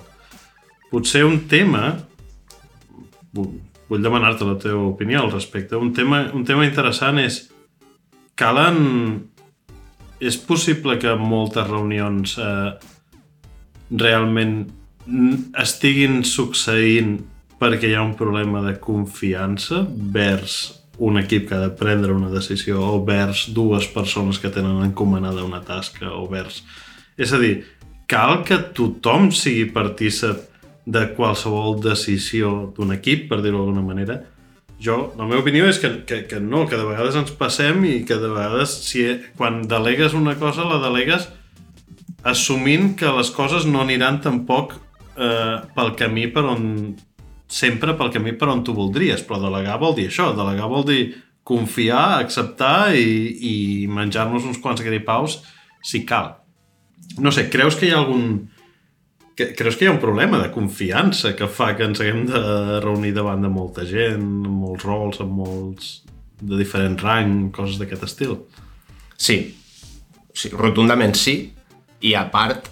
Potser 0.91 1.23
un 1.25 1.47
tema, 1.47 1.97
vull, 3.89 4.03
demanar-te 4.05 4.45
la 4.47 4.57
teva 4.61 4.85
opinió 4.87 5.23
al 5.23 5.33
respecte, 5.33 5.77
un 5.77 5.91
tema, 5.93 6.27
un 6.33 6.45
tema 6.47 6.67
interessant 6.67 7.21
és 7.21 7.47
calen... 8.39 9.27
És 10.19 10.35
possible 10.35 10.97
que 10.99 11.13
moltes 11.15 11.63
reunions 11.63 12.33
eh, 12.43 12.73
realment 13.95 14.65
estiguin 15.55 16.25
succeint 16.27 17.13
perquè 17.59 17.87
hi 17.87 17.95
ha 17.95 18.03
un 18.03 18.17
problema 18.19 18.59
de 18.65 18.73
confiança 18.83 19.85
vers 19.87 20.57
un 20.99 21.21
equip 21.21 21.47
que 21.47 21.55
ha 21.55 21.61
de 21.63 21.71
prendre 21.79 22.11
una 22.11 22.27
decisió 22.33 22.81
o 22.83 22.99
vers 23.07 23.45
dues 23.55 23.87
persones 23.87 24.39
que 24.43 24.51
tenen 24.51 24.83
encomanada 24.83 25.47
una 25.47 25.63
tasca 25.63 26.11
o 26.11 26.27
vers... 26.27 26.65
És 27.15 27.31
a 27.31 27.39
dir, 27.39 27.63
cal 28.11 28.43
que 28.43 28.59
tothom 28.75 29.29
sigui 29.31 29.69
partícip 29.71 30.48
de 30.89 31.05
qualsevol 31.15 31.77
decisió 31.83 32.73
d'un 32.75 32.95
equip, 32.95 33.27
per 33.29 33.41
dir-ho 33.43 33.61
d'alguna 33.61 33.85
manera. 33.85 34.19
Jo, 34.79 35.11
la 35.19 35.27
meva 35.27 35.43
opinió 35.43 35.67
és 35.67 35.77
que, 35.81 35.89
que, 36.07 36.21
que 36.29 36.39
no, 36.39 36.63
que 36.69 36.79
de 36.79 36.87
vegades 36.87 37.17
ens 37.19 37.33
passem 37.35 37.83
i 37.85 37.97
que 38.07 38.15
de 38.17 38.29
vegades 38.31 38.77
si, 38.87 39.03
quan 39.37 39.61
delegues 39.67 40.15
una 40.15 40.37
cosa 40.39 40.67
la 40.67 40.79
delegues 40.79 41.27
assumint 42.23 42.93
que 42.99 43.11
les 43.15 43.31
coses 43.35 43.67
no 43.67 43.83
aniran 43.83 44.21
tampoc 44.23 44.77
eh, 45.19 45.57
pel 45.75 45.93
camí 45.99 46.27
per 46.31 46.45
on 46.47 46.63
sempre 47.49 47.95
pel 47.97 48.11
camí 48.13 48.35
per 48.37 48.49
on 48.53 48.63
tu 48.63 48.75
voldries. 48.77 49.23
Però 49.25 49.39
delegar 49.41 49.79
vol 49.81 49.97
dir 49.97 50.07
això. 50.09 50.29
Delegar 50.37 50.69
vol 50.71 50.85
dir 50.87 51.01
confiar, 51.43 52.19
acceptar 52.21 52.93
i, 52.95 53.09
i 53.51 53.55
menjar-nos 53.89 54.45
uns 54.45 54.61
quants 54.61 54.83
gripaus 54.85 55.41
si 55.83 56.05
cal. 56.05 56.37
No 57.19 57.33
sé, 57.33 57.47
creus 57.49 57.75
que 57.79 57.89
hi 57.89 57.93
ha 57.95 57.99
algun 58.03 58.49
que, 59.39 59.53
creus 59.55 59.77
que 59.79 59.85
hi 59.85 59.89
ha 59.89 59.95
un 59.95 60.01
problema 60.03 60.41
de 60.41 60.51
confiança 60.51 61.31
que 61.39 61.47
fa 61.47 61.71
que 61.77 61.87
ens 61.87 62.01
haguem 62.03 62.25
de 62.27 62.41
reunir 62.83 63.13
davant 63.15 63.45
de 63.45 63.51
molta 63.51 63.85
gent, 63.87 64.19
amb 64.19 64.65
molts 64.65 64.83
rols, 64.87 65.21
amb 65.23 65.37
molts 65.39 65.93
de 66.39 66.59
diferent 66.59 66.97
rang, 66.99 67.47
coses 67.55 67.79
d'aquest 67.79 68.03
estil? 68.09 68.35
Sí. 69.19 69.39
sí, 70.35 70.51
rotundament 70.55 71.15
sí, 71.19 71.37
i 72.03 72.13
a 72.15 72.25
part 72.31 72.67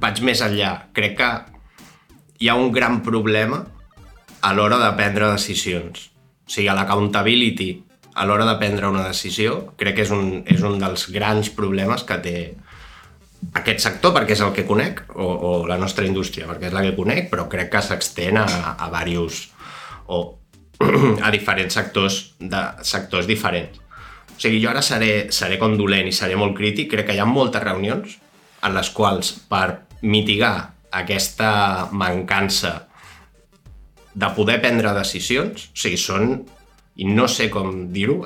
vaig 0.00 0.20
més 0.24 0.40
enllà. 0.44 0.74
Crec 0.96 1.16
que 1.18 1.30
hi 2.42 2.48
ha 2.48 2.58
un 2.58 2.72
gran 2.72 3.00
problema 3.04 3.62
a 4.42 4.52
l'hora 4.52 4.78
de 4.80 4.90
prendre 4.98 5.32
decisions. 5.32 6.08
O 6.46 6.52
sigui, 6.52 6.68
l'accountability 6.74 7.70
a 8.14 8.26
l'hora 8.28 8.44
de 8.44 8.56
prendre 8.60 8.88
una 8.92 9.06
decisió 9.06 9.72
crec 9.80 9.96
que 9.96 10.04
és 10.04 10.12
un, 10.12 10.42
és 10.44 10.60
un 10.66 10.76
dels 10.80 11.06
grans 11.14 11.48
problemes 11.56 12.04
que 12.04 12.18
té 12.24 12.36
aquest 13.58 13.82
sector 13.84 14.14
perquè 14.14 14.36
és 14.36 14.42
el 14.44 14.52
que 14.56 14.66
conec, 14.68 15.02
o, 15.14 15.26
o 15.26 15.50
la 15.68 15.78
nostra 15.80 16.06
indústria 16.06 16.46
perquè 16.48 16.70
és 16.70 16.76
la 16.76 16.84
que 16.86 16.94
conec, 16.96 17.28
però 17.32 17.48
crec 17.50 17.72
que 17.72 17.82
s'extén 17.82 18.38
a, 18.40 18.46
a 18.78 18.90
diversos 19.04 19.50
o 20.06 20.38
a 21.26 21.30
diferents 21.30 21.74
sectors 21.74 22.34
de 22.40 22.62
sectors 22.86 23.28
diferents. 23.28 23.78
O 24.32 24.40
sigui, 24.42 24.58
jo 24.62 24.70
ara 24.72 24.82
seré, 24.82 25.28
seré 25.30 25.58
condolent 25.60 26.08
i 26.08 26.14
seré 26.14 26.34
molt 26.38 26.56
crític. 26.58 26.88
Crec 26.90 27.10
que 27.10 27.14
hi 27.14 27.20
ha 27.22 27.28
moltes 27.28 27.62
reunions 27.62 28.16
en 28.62 28.74
les 28.74 28.90
quals, 28.94 29.34
per 29.50 29.84
mitigar 30.02 30.72
aquesta 30.92 31.88
mancança 31.92 32.88
de 34.14 34.28
poder 34.36 34.58
prendre 34.60 34.92
decisions, 34.96 35.68
o 35.70 35.78
sigui, 35.84 36.00
són, 36.00 36.34
i 37.00 37.06
no 37.08 37.28
sé 37.30 37.48
com 37.52 37.86
dir-ho, 37.94 38.18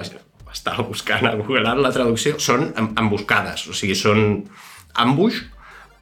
estava 0.53 0.87
buscant 0.89 1.29
a 1.29 1.35
Google 1.37 1.77
la 1.79 1.93
traducció, 1.95 2.41
són 2.43 2.71
em- 2.77 2.93
emboscades, 2.99 3.69
o 3.71 3.77
sigui, 3.77 3.95
són 3.99 4.47
embuix 5.03 5.43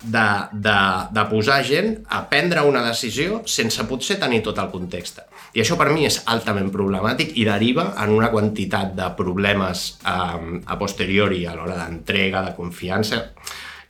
de, 0.05 0.27
de, 0.53 0.79
de 1.17 1.25
posar 1.31 1.63
gent 1.65 1.95
a 2.13 2.25
prendre 2.29 2.65
una 2.69 2.83
decisió 2.85 3.43
sense 3.49 3.85
potser 3.89 4.19
tenir 4.21 4.43
tot 4.45 4.59
el 4.61 4.71
context. 4.73 5.23
I 5.55 5.63
això 5.63 5.79
per 5.79 5.91
mi 5.95 6.05
és 6.09 6.21
altament 6.31 6.71
problemàtic 6.75 7.37
i 7.39 7.47
deriva 7.47 7.93
en 8.03 8.13
una 8.15 8.31
quantitat 8.33 8.93
de 8.99 9.07
problemes 9.17 9.85
um, 10.03 10.59
a 10.67 10.79
posteriori 10.81 11.45
a 11.47 11.55
l'hora 11.55 11.79
d'entrega, 11.79 12.43
de 12.43 12.57
confiança, 12.57 13.23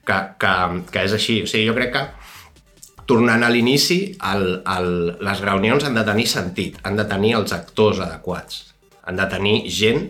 que, 0.04 0.18
que, 0.38 0.52
que 0.92 1.06
és 1.08 1.16
així. 1.16 1.40
O 1.44 1.48
sigui, 1.48 1.64
jo 1.70 1.76
crec 1.76 1.94
que 1.96 2.04
tornant 3.08 3.44
a 3.44 3.50
l'inici, 3.52 3.98
les 4.16 5.40
reunions 5.44 5.84
han 5.84 5.96
de 5.96 6.04
tenir 6.06 6.28
sentit, 6.30 6.78
han 6.84 7.00
de 7.00 7.08
tenir 7.08 7.34
els 7.40 7.56
actors 7.56 8.00
adequats, 8.04 8.60
han 9.04 9.18
de 9.20 9.26
tenir 9.32 9.56
gent 9.72 10.06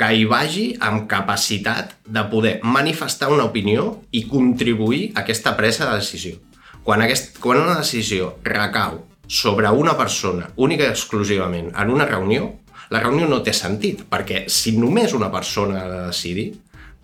que 0.00 0.08
hi 0.16 0.22
vagi 0.24 0.64
amb 0.80 1.04
capacitat 1.10 1.92
de 2.08 2.22
poder 2.32 2.54
manifestar 2.64 3.28
una 3.28 3.44
opinió 3.50 3.98
i 4.16 4.22
contribuir 4.30 5.10
a 5.12 5.20
aquesta 5.20 5.52
presa 5.58 5.90
de 5.90 5.98
decisió. 6.00 6.38
Quan, 6.86 7.04
aquest, 7.04 7.36
quan 7.36 7.60
una 7.60 7.76
decisió 7.82 8.30
recau 8.46 9.02
sobre 9.28 9.68
una 9.68 9.92
persona 9.98 10.48
única 10.56 10.86
i 10.86 10.94
exclusivament 10.94 11.68
en 11.76 11.92
una 11.92 12.08
reunió, 12.08 12.48
la 12.88 13.02
reunió 13.04 13.28
no 13.28 13.42
té 13.44 13.52
sentit, 13.52 14.06
perquè 14.08 14.46
si 14.48 14.72
només 14.78 15.12
una 15.12 15.28
persona 15.30 15.82
ha 15.82 15.90
de 15.90 16.00
decidir, 16.06 16.46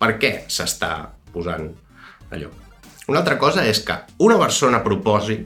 per 0.01 0.15
què 0.17 0.31
s'està 0.49 1.11
posant 1.31 1.69
allò? 2.33 2.49
Una 3.07 3.21
altra 3.21 3.37
cosa 3.37 3.61
és 3.63 3.83
que 3.85 3.93
una 4.25 4.39
persona 4.41 4.81
proposi 4.83 5.37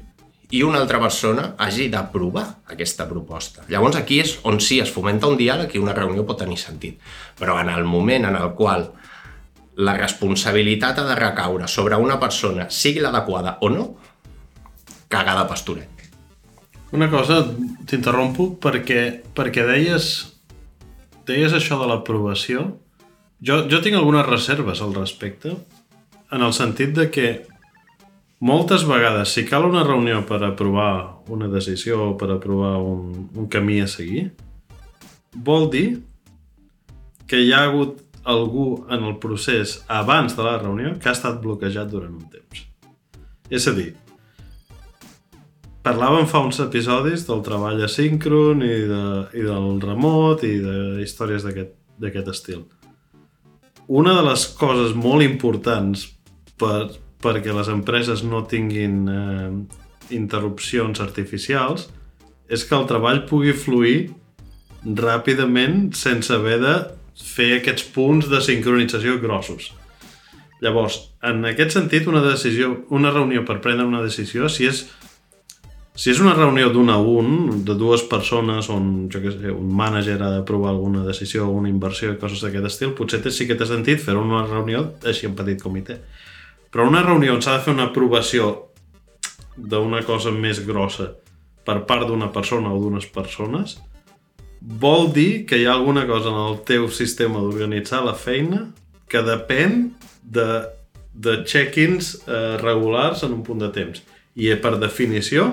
i 0.52 0.62
una 0.68 0.82
altra 0.84 1.00
persona 1.00 1.54
hagi 1.58 1.88
d'aprovar 1.92 2.46
aquesta 2.74 3.08
proposta. 3.08 3.64
Llavors 3.72 3.96
aquí 3.96 4.20
és 4.20 4.36
on 4.48 4.60
sí 4.60 4.82
es 4.84 4.92
fomenta 4.92 5.30
un 5.32 5.38
diàleg 5.40 5.76
i 5.76 5.82
una 5.82 5.96
reunió 5.96 6.26
pot 6.28 6.42
tenir 6.44 6.60
sentit. 6.60 7.00
Però 7.40 7.56
en 7.62 7.72
el 7.72 7.88
moment 7.88 8.28
en 8.28 8.36
el 8.36 8.52
qual 8.58 8.90
la 9.80 9.96
responsabilitat 9.98 11.00
ha 11.00 11.08
de 11.08 11.16
recaure 11.16 11.68
sobre 11.72 11.96
una 11.96 12.20
persona, 12.20 12.68
sigui 12.70 13.00
l'adequada 13.00 13.58
o 13.62 13.70
no, 13.72 13.88
cagada 15.08 15.48
pastoret. 15.48 15.88
Una 16.92 17.08
cosa, 17.10 17.40
t'interrompo 17.88 18.50
perquè, 18.60 19.22
perquè 19.36 19.64
deies, 19.68 20.10
deies 21.28 21.56
això 21.56 21.80
de 21.80 21.88
l'aprovació. 21.88 22.68
Jo, 23.40 23.64
jo 23.72 23.80
tinc 23.80 23.96
algunes 23.96 24.28
reserves 24.28 24.84
al 24.84 24.94
respecte, 24.94 25.56
en 26.32 26.44
el 26.44 26.52
sentit 26.54 26.92
de 26.96 27.08
que 27.12 27.30
moltes 28.42 28.84
vegades, 28.90 29.30
si 29.30 29.46
cal 29.46 29.68
una 29.70 29.86
reunió 29.86 30.24
per 30.26 30.42
aprovar 30.44 31.22
una 31.30 31.48
decisió 31.48 32.10
o 32.10 32.14
per 32.18 32.32
aprovar 32.34 32.78
un, 32.82 33.30
un 33.38 33.48
camí 33.48 33.80
a 33.82 33.88
seguir, 33.88 34.32
vol 35.32 35.70
dir 35.72 36.02
que 37.30 37.40
hi 37.40 37.54
ha 37.54 37.68
hagut 37.70 38.02
algú 38.26 38.84
en 38.90 39.06
el 39.06 39.18
procés 39.22 39.80
abans 39.88 40.36
de 40.36 40.44
la 40.44 40.58
reunió 40.58 40.98
que 41.00 41.10
ha 41.10 41.16
estat 41.16 41.38
bloquejat 41.42 41.90
durant 41.90 42.18
un 42.18 42.26
temps. 42.34 42.66
És 43.50 43.68
a 43.70 43.74
dir, 43.78 43.92
parlàvem 45.86 46.28
fa 46.30 46.42
uns 46.46 46.60
episodis 46.64 47.26
del 47.30 47.42
treball 47.46 47.82
asíncron 47.86 48.66
i, 48.66 48.74
de, 48.90 49.06
i 49.38 49.46
del 49.46 49.78
remot 49.86 50.46
i 50.48 50.58
de 50.66 50.76
històries 51.06 51.46
d'aquest 51.46 52.34
estil. 52.34 52.66
Una 53.88 54.18
de 54.18 54.26
les 54.30 54.46
coses 54.58 54.94
molt 54.96 55.26
importants 55.26 56.08
per, 56.58 56.92
perquè 57.24 57.54
les 57.56 57.70
empreses 57.72 58.24
no 58.28 58.44
tinguin 58.50 58.98
eh, 59.10 59.52
interrupcions 60.16 61.02
artificials 61.04 61.90
és 62.52 62.66
que 62.68 62.76
el 62.76 62.88
treball 62.90 63.24
pugui 63.30 63.54
fluir 63.56 64.00
ràpidament 64.84 65.92
sense 65.96 66.34
haver 66.34 66.58
de 66.62 66.74
fer 67.22 67.52
aquests 67.60 67.86
punts 67.94 68.28
de 68.32 68.42
sincronització 68.42 69.20
grossos. 69.22 69.72
Llavors, 70.62 70.98
en 71.26 71.46
aquest 71.50 71.78
sentit, 71.78 72.08
una 72.10 72.22
decisió, 72.26 72.74
una 72.94 73.14
reunió 73.14 73.46
per 73.46 73.62
prendre 73.62 73.86
una 73.88 74.02
decisió, 74.04 74.50
si 74.50 74.68
és 74.70 74.84
si 76.02 76.10
és 76.14 76.22
una 76.24 76.34
reunió 76.34 76.70
d'un 76.72 76.90
a 76.90 76.98
un, 76.98 77.64
de 77.68 77.74
dues 77.76 78.06
persones 78.08 78.70
on, 78.72 79.10
jo 79.12 79.20
què 79.20 79.34
sé, 79.34 79.52
un 79.52 79.74
mànager 79.76 80.16
ha 80.24 80.30
d'aprovar 80.38 80.72
alguna 80.72 81.04
decisió, 81.04 81.50
una 81.52 81.70
inversió 81.70 82.14
coses 82.22 82.46
d'aquest 82.46 82.70
estil, 82.70 82.94
potser 82.96 83.20
sí 83.28 83.48
que 83.48 83.58
té 83.60 83.68
sentit 83.68 84.00
fer 84.00 84.16
una 84.16 84.46
reunió 84.48 84.86
així 85.04 85.28
en 85.28 85.36
petit 85.36 85.60
comitè. 85.62 86.00
Però 86.72 86.88
una 86.88 87.04
reunió 87.04 87.36
on 87.36 87.42
s'ha 87.44 87.58
de 87.58 87.66
fer 87.66 87.74
una 87.76 87.90
aprovació 87.90 88.52
d'una 89.58 90.02
cosa 90.08 90.32
més 90.32 90.62
grossa 90.66 91.12
per 91.68 91.82
part 91.88 92.08
d'una 92.08 92.32
persona 92.34 92.72
o 92.74 92.80
d'unes 92.82 93.06
persones, 93.14 93.76
vol 94.62 95.10
dir 95.14 95.46
que 95.50 95.58
hi 95.60 95.66
ha 95.66 95.74
alguna 95.74 96.06
cosa 96.08 96.32
en 96.32 96.40
el 96.48 96.62
teu 96.66 96.88
sistema 96.90 97.42
d'organitzar 97.42 98.04
la 98.06 98.16
feina 98.18 98.68
que 99.10 99.22
depèn 99.26 99.92
de, 100.24 100.48
de 101.14 101.42
check-ins 101.46 102.16
eh, 102.28 102.58
regulars 102.62 103.26
en 103.26 103.36
un 103.36 103.44
punt 103.44 103.62
de 103.62 103.72
temps. 103.74 104.02
I 104.38 104.54
per 104.64 104.78
definició, 104.80 105.50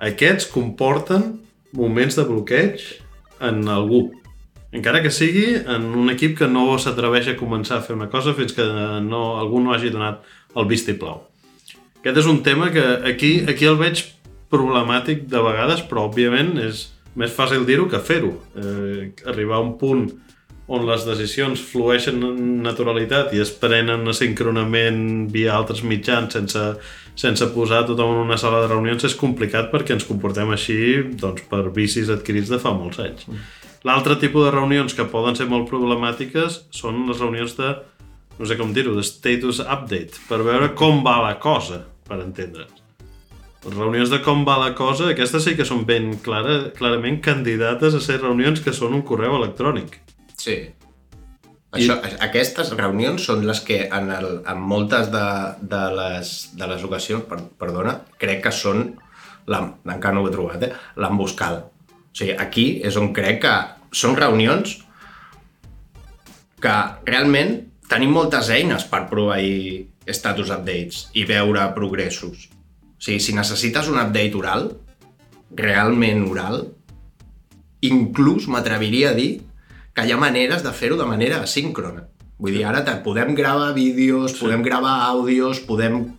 aquests 0.00 0.48
comporten 0.50 1.36
moments 1.76 2.16
de 2.16 2.24
bloqueig 2.28 2.80
en 3.42 3.66
algú. 3.68 4.08
Encara 4.72 5.02
que 5.04 5.12
sigui 5.12 5.50
en 5.60 5.90
un 6.00 6.08
equip 6.12 6.38
que 6.38 6.48
no 6.48 6.78
s'atreveix 6.80 7.28
a 7.28 7.36
començar 7.36 7.78
a 7.78 7.84
fer 7.84 7.96
una 7.96 8.08
cosa 8.12 8.32
fins 8.36 8.54
que 8.56 8.64
no, 9.04 9.22
algú 9.40 9.60
no 9.60 9.74
hagi 9.74 9.92
donat 9.92 10.24
el 10.56 10.68
vistiplau. 10.70 11.26
Aquest 12.00 12.22
és 12.24 12.28
un 12.30 12.40
tema 12.42 12.70
que 12.72 12.82
aquí, 13.08 13.34
aquí 13.48 13.68
el 13.68 13.76
veig 13.78 14.00
problemàtic 14.52 15.28
de 15.30 15.44
vegades, 15.44 15.84
però 15.88 16.08
òbviament 16.08 16.56
és 16.64 16.88
més 17.20 17.32
fàcil 17.36 17.66
dir-ho 17.68 17.86
que 17.92 18.00
fer-ho. 18.00 18.32
Eh, 18.56 19.12
arribar 19.28 19.60
a 19.60 19.66
un 19.66 19.76
punt 19.78 20.06
on 20.72 20.86
les 20.88 21.04
decisions 21.04 21.60
flueixen 21.68 22.22
en 22.24 22.42
naturalitat 22.64 23.34
i 23.36 23.42
es 23.42 23.50
prenen 23.60 24.08
asincronament 24.08 25.28
via 25.34 25.56
altres 25.56 25.82
mitjans 25.84 26.32
sense, 26.32 26.62
sense 27.18 27.48
posar 27.52 27.82
tothom 27.88 28.14
en 28.14 28.22
una 28.24 28.38
sala 28.40 28.62
de 28.62 28.70
reunions 28.70 29.04
és 29.04 29.18
complicat 29.18 29.68
perquè 29.72 29.98
ens 29.98 30.06
comportem 30.08 30.54
així 30.54 30.78
doncs, 31.20 31.44
per 31.50 31.66
vicis 31.76 32.12
adquirits 32.14 32.52
de 32.52 32.60
fa 32.62 32.72
molts 32.76 33.02
anys. 33.04 33.26
Mm. 33.28 33.50
L'altre 33.88 34.14
tipus 34.20 34.46
de 34.46 34.52
reunions 34.54 34.94
que 34.94 35.08
poden 35.10 35.34
ser 35.38 35.48
molt 35.50 35.66
problemàtiques 35.70 36.60
són 36.74 37.02
les 37.08 37.18
reunions 37.18 37.56
de, 37.58 37.72
no 38.38 38.46
sé 38.46 38.58
com 38.58 38.70
dir-ho, 38.74 38.94
de 38.94 39.02
status 39.06 39.62
update, 39.64 40.22
per 40.28 40.42
veure 40.46 40.70
com 40.78 41.02
va 41.06 41.18
la 41.24 41.34
cosa, 41.42 41.82
per 42.06 42.20
entendre's. 42.22 42.78
Les 43.62 43.74
reunions 43.78 44.10
de 44.10 44.18
com 44.22 44.42
va 44.46 44.56
la 44.58 44.72
cosa, 44.74 45.12
aquestes 45.12 45.44
sí 45.46 45.56
que 45.58 45.66
són 45.66 45.84
ben 45.86 46.16
clara, 46.22 46.72
clarament 46.78 47.20
candidates 47.22 47.94
a 47.94 48.00
ser 48.02 48.18
reunions 48.22 48.62
que 48.62 48.74
són 48.74 48.94
un 48.96 49.04
correu 49.06 49.36
electrònic. 49.38 50.00
Sí. 50.34 50.56
Això, 51.72 51.96
I... 52.02 52.16
Aquestes 52.26 52.72
reunions 52.78 53.22
són 53.28 53.46
les 53.46 53.62
que 53.66 53.84
en, 53.86 54.10
el, 54.14 54.32
en 54.50 54.64
moltes 54.72 55.12
de, 55.14 55.26
de, 55.62 55.84
les, 55.98 56.32
de 56.58 56.70
les 56.74 56.82
ocasions, 56.88 57.22
per, 57.30 57.38
perdona, 57.58 58.00
crec 58.22 58.42
que 58.46 58.54
són, 58.54 58.90
encara 59.46 60.14
no 60.14 60.24
ho 60.24 60.30
he 60.30 60.34
trobat, 60.34 60.66
eh, 60.66 60.74
l'emboscada. 61.02 61.71
O 62.12 62.18
sigui, 62.18 62.36
aquí 62.36 62.66
és 62.84 62.96
on 63.00 63.12
crec 63.16 63.40
que 63.46 63.54
són 63.96 64.16
reunions 64.18 64.78
que 66.62 66.74
realment 67.08 67.56
tenim 67.88 68.12
moltes 68.14 68.50
eines 68.52 68.84
per 68.88 69.06
proveir 69.10 69.88
status 70.12 70.52
updates 70.54 71.06
i 71.18 71.24
veure 71.28 71.64
progressos. 71.76 72.48
O 72.48 73.02
sigui, 73.02 73.20
si 73.20 73.34
necessites 73.36 73.88
un 73.90 73.98
update 74.00 74.38
oral, 74.38 74.70
realment 75.56 76.24
oral, 76.30 76.62
inclús 77.82 78.46
m'atreviria 78.48 79.10
a 79.10 79.18
dir 79.18 79.42
que 79.92 80.06
hi 80.06 80.12
ha 80.12 80.20
maneres 80.20 80.62
de 80.64 80.72
fer-ho 80.72 80.96
de 81.00 81.08
manera 81.08 81.42
asíncrona. 81.42 82.06
Vull 82.42 82.56
dir, 82.56 82.64
ara 82.66 82.82
podem 83.04 83.34
gravar 83.38 83.72
vídeos, 83.74 84.32
sí. 84.32 84.40
podem 84.40 84.62
gravar 84.62 85.02
àudios, 85.08 85.60
podem 85.60 86.12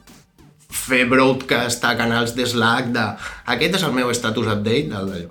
fer 0.73 1.05
broadcast 1.09 1.83
a 1.85 1.95
canals 1.97 2.33
de 2.35 2.45
Slack 2.49 2.93
de 2.93 3.03
aquest 3.55 3.79
és 3.79 3.83
el 3.83 3.93
meu 3.93 4.11
status 4.13 4.49
update 4.49 4.89
d'allò. 4.91 5.29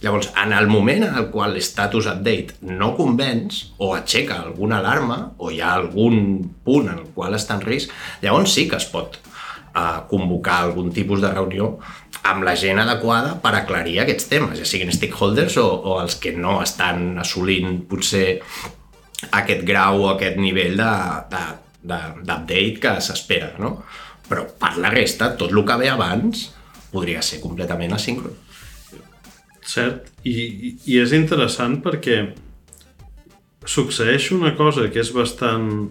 Llavors, 0.00 0.30
en 0.42 0.54
el 0.56 0.66
moment 0.66 1.04
en 1.04 1.16
el 1.20 1.26
qual 1.32 1.52
l'status 1.52 2.06
update 2.08 2.56
no 2.64 2.94
convenç 2.96 3.66
o 3.84 3.92
aixeca 3.92 4.38
alguna 4.40 4.78
alarma 4.80 5.18
o 5.36 5.50
hi 5.52 5.60
ha 5.60 5.74
algun 5.76 6.40
punt 6.64 6.88
en 6.88 7.02
el 7.02 7.10
qual 7.16 7.36
està 7.36 7.58
en 7.58 7.66
risc, 7.66 7.92
llavors 8.22 8.54
sí 8.56 8.64
que 8.70 8.78
es 8.80 8.88
pot 8.88 9.18
uh, 9.20 10.00
convocar 10.08 10.62
algun 10.62 10.88
tipus 10.96 11.20
de 11.20 11.30
reunió 11.34 11.74
amb 12.22 12.44
la 12.48 12.56
gent 12.56 12.80
adequada 12.80 13.36
per 13.44 13.54
aclarir 13.58 14.00
aquests 14.00 14.28
temes, 14.32 14.58
ja 14.60 14.66
siguin 14.68 14.92
stakeholders 14.92 15.56
o, 15.60 15.68
o 15.68 16.00
els 16.00 16.16
que 16.20 16.32
no 16.36 16.62
estan 16.64 17.18
assolint 17.20 17.82
potser 17.88 18.40
aquest 19.36 19.64
grau 19.68 20.04
o 20.04 20.10
aquest 20.14 20.36
nivell 20.40 20.80
d'update 20.80 22.62
que 22.80 23.00
s'espera, 23.04 23.52
no? 23.60 23.82
Però 24.30 24.46
per 24.60 24.76
la 24.78 24.90
resta, 24.92 25.36
tot 25.36 25.50
el 25.52 25.64
que 25.66 25.76
ve 25.80 25.88
abans 25.90 26.50
podria 26.92 27.20
ser 27.22 27.40
completament 27.42 27.92
asíncron. 27.96 28.49
Cert, 29.70 30.08
i, 30.26 30.74
i 30.90 30.98
és 30.98 31.12
interessant 31.14 31.78
perquè 31.84 32.20
succeeix 33.68 34.30
una 34.34 34.54
cosa 34.58 34.88
que 34.90 35.02
és 35.02 35.12
bastant 35.14 35.90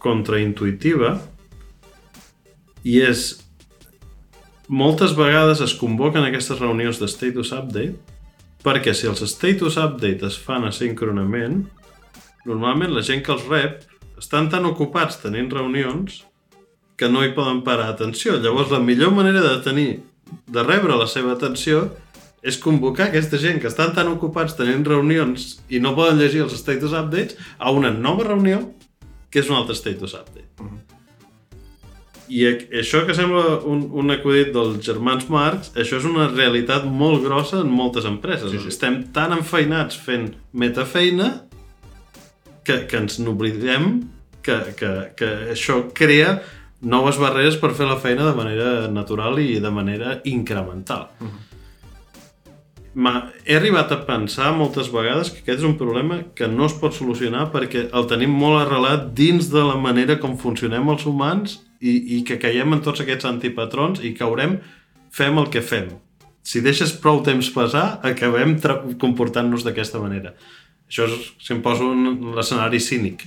contraintuitiva 0.00 1.14
i 2.84 2.98
és 3.04 3.30
moltes 4.70 5.14
vegades 5.16 5.60
es 5.64 5.74
convoquen 5.78 6.26
aquestes 6.26 6.60
reunions 6.60 7.00
de 7.00 7.08
status 7.10 7.52
update 7.56 7.96
perquè 8.64 8.94
si 8.96 9.08
els 9.08 9.22
status 9.24 9.78
update 9.80 10.26
es 10.28 10.36
fan 10.38 10.66
asíncronament, 10.68 11.62
normalment 12.48 12.92
la 12.92 13.04
gent 13.06 13.24
que 13.24 13.32
els 13.34 13.46
rep 13.48 13.86
estan 14.20 14.50
tan 14.52 14.68
ocupats 14.68 15.20
tenint 15.22 15.48
reunions 15.52 16.20
que 17.00 17.08
no 17.08 17.24
hi 17.24 17.32
poden 17.32 17.62
parar 17.64 17.88
atenció. 17.88 18.36
Llavors, 18.36 18.68
la 18.68 18.82
millor 18.84 19.14
manera 19.16 19.40
de 19.40 19.56
tenir, 19.64 19.90
de 20.44 20.62
rebre 20.66 20.98
la 21.00 21.08
seva 21.08 21.32
atenció 21.32 21.86
és 22.42 22.58
convocar 22.60 23.08
aquesta 23.08 23.38
gent 23.40 23.60
que 23.60 23.68
estan 23.68 23.92
tan 23.96 24.08
ocupats 24.08 24.56
tenint 24.56 24.84
reunions 24.86 25.58
i 25.68 25.80
no 25.80 25.94
poden 25.96 26.20
llegir 26.20 26.44
els 26.46 26.56
status 26.56 26.94
updates 26.96 27.36
a 27.58 27.72
una 27.72 27.90
nova 27.92 28.24
reunió 28.24 28.62
que 29.30 29.42
és 29.42 29.50
un 29.50 29.58
altre 29.60 29.76
status 29.78 30.14
update. 30.14 30.48
Uh 30.58 30.66
-huh. 30.66 30.80
I 32.30 32.44
això 32.78 33.02
que 33.06 33.14
sembla 33.14 33.58
un, 33.66 33.88
un 33.90 34.10
acudit 34.10 34.52
dels 34.54 34.78
germans 34.86 35.26
Marx, 35.28 35.72
això 35.74 35.98
és 35.98 36.04
una 36.04 36.28
realitat 36.28 36.84
molt 36.84 37.24
grossa 37.24 37.60
en 37.60 37.70
moltes 37.74 38.04
empreses. 38.04 38.50
Sí, 38.50 38.58
sí. 38.58 38.68
Estem 38.68 39.02
tan 39.12 39.32
enfeinats 39.32 39.96
fent 39.98 40.34
metafeina 40.52 41.42
que, 42.64 42.86
que 42.86 42.96
ens 42.96 43.18
n'oblidem 43.18 44.02
que, 44.42 44.58
que, 44.78 44.92
que 45.16 45.30
això 45.56 45.82
crea 45.92 46.38
noves 46.80 47.18
barreres 47.18 47.58
per 47.60 47.74
fer 47.74 47.86
la 47.90 47.98
feina 47.98 48.24
de 48.24 48.36
manera 48.36 48.88
natural 48.88 49.38
i 49.42 49.58
de 49.60 49.70
manera 49.70 50.20
incremental. 50.24 51.10
Uh 51.20 51.26
-huh. 51.26 51.49
He 52.90 53.54
arribat 53.54 53.92
a 53.94 54.00
pensar 54.02 54.50
moltes 54.58 54.88
vegades 54.90 55.30
que 55.30 55.44
aquest 55.44 55.60
és 55.60 55.66
un 55.66 55.76
problema 55.78 56.24
que 56.34 56.48
no 56.50 56.66
es 56.66 56.74
pot 56.74 56.96
solucionar 56.96 57.46
perquè 57.52 57.84
el 57.94 58.08
tenim 58.10 58.32
molt 58.34 58.64
arrelat 58.64 59.12
dins 59.14 59.46
de 59.52 59.62
la 59.62 59.76
manera 59.78 60.18
com 60.18 60.34
funcionem 60.38 60.90
els 60.90 61.06
humans 61.06 61.60
i, 61.78 62.18
i 62.18 62.22
que 62.26 62.40
caiem 62.42 62.74
en 62.74 62.82
tots 62.82 63.04
aquests 63.04 63.28
antipatrons 63.30 64.02
i 64.02 64.10
caurem, 64.18 64.58
fem 65.14 65.38
el 65.38 65.46
que 65.54 65.62
fem. 65.62 65.86
Si 66.42 66.62
deixes 66.64 66.90
prou 66.98 67.20
temps 67.22 67.52
passar, 67.54 68.00
acabem 68.02 68.56
comportant-nos 68.98 69.62
d'aquesta 69.62 70.00
manera. 70.02 70.34
Això 70.90 71.06
és, 71.06 71.30
si 71.38 71.54
em 71.54 71.62
poso 71.62 71.92
l'escenari 72.34 72.80
cínic. 72.82 73.22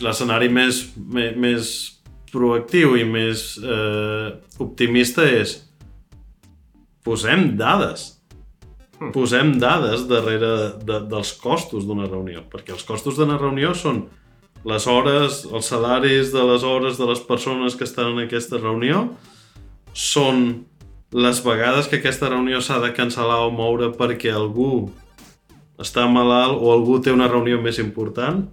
L'escenari 0.00 0.48
més, 0.52 0.84
més, 0.96 1.34
més 1.34 1.72
proactiu 2.30 2.94
i 2.94 3.02
més 3.04 3.58
eh, 3.58 4.30
optimista 4.62 5.26
és 5.26 5.58
posem 7.02 7.56
dades. 7.58 8.19
Posem 9.14 9.54
dades 9.58 10.04
darrere 10.08 10.50
de, 10.84 11.00
dels 11.08 11.32
costos 11.40 11.86
d'una 11.88 12.08
reunió, 12.08 12.44
perquè 12.52 12.74
els 12.76 12.84
costos 12.84 13.16
d'una 13.16 13.38
reunió 13.40 13.72
són 13.74 14.04
les 14.68 14.86
hores, 14.86 15.46
els 15.48 15.70
salaris 15.72 16.34
de 16.34 16.42
les 16.44 16.64
hores 16.68 17.00
de 17.00 17.08
les 17.08 17.22
persones 17.24 17.76
que 17.76 17.88
estan 17.88 18.12
en 18.12 18.26
aquesta 18.26 18.60
reunió 18.60 19.06
són 19.96 20.66
les 21.16 21.40
vegades 21.42 21.88
que 21.88 21.98
aquesta 21.98 22.28
reunió 22.28 22.60
s'ha 22.60 22.78
de 22.84 22.92
cancel·lar 22.94 23.40
o 23.46 23.54
moure 23.54 23.88
perquè 23.96 24.34
algú 24.36 24.90
està 25.80 26.04
malalt 26.06 26.60
o 26.60 26.68
algú 26.74 27.00
té 27.00 27.10
una 27.10 27.28
reunió 27.30 27.56
més 27.62 27.80
important, 27.80 28.44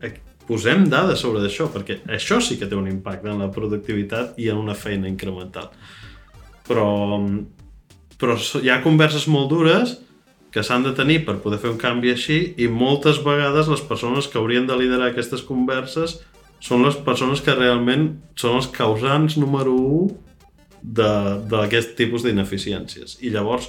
posem 0.47 0.87
dades 0.87 1.19
sobre 1.19 1.43
això, 1.43 1.67
perquè 1.67 1.99
això 2.07 2.39
sí 2.39 2.55
que 2.55 2.69
té 2.71 2.75
un 2.79 2.87
impacte 2.87 3.27
en 3.27 3.43
la 3.43 3.51
productivitat 3.51 4.39
i 4.39 4.47
en 4.47 4.61
una 4.63 4.77
feina 4.79 5.09
incremental. 5.11 5.67
Però, 6.67 7.19
però 8.15 8.37
hi 8.63 8.71
ha 8.71 8.79
converses 8.83 9.27
molt 9.27 9.51
dures 9.51 9.97
que 10.57 10.63
s'han 10.65 10.81
de 10.81 10.95
tenir 10.97 11.19
per 11.21 11.35
poder 11.43 11.59
fer 11.61 11.69
un 11.69 11.77
canvi 11.77 12.09
així 12.15 12.37
i 12.57 12.65
moltes 12.65 13.19
vegades 13.21 13.67
les 13.69 13.83
persones 13.85 14.25
que 14.25 14.39
haurien 14.39 14.65
de 14.65 14.73
liderar 14.79 15.11
aquestes 15.11 15.43
converses 15.45 16.15
són 16.65 16.81
les 16.81 16.95
persones 17.05 17.43
que 17.45 17.53
realment 17.53 18.07
són 18.41 18.57
els 18.57 18.69
causants 18.73 19.35
número 19.37 19.75
1 19.77 20.15
d'aquest 21.51 21.93
tipus 21.99 22.25
d'ineficiències. 22.25 23.19
I 23.21 23.29
llavors, 23.35 23.67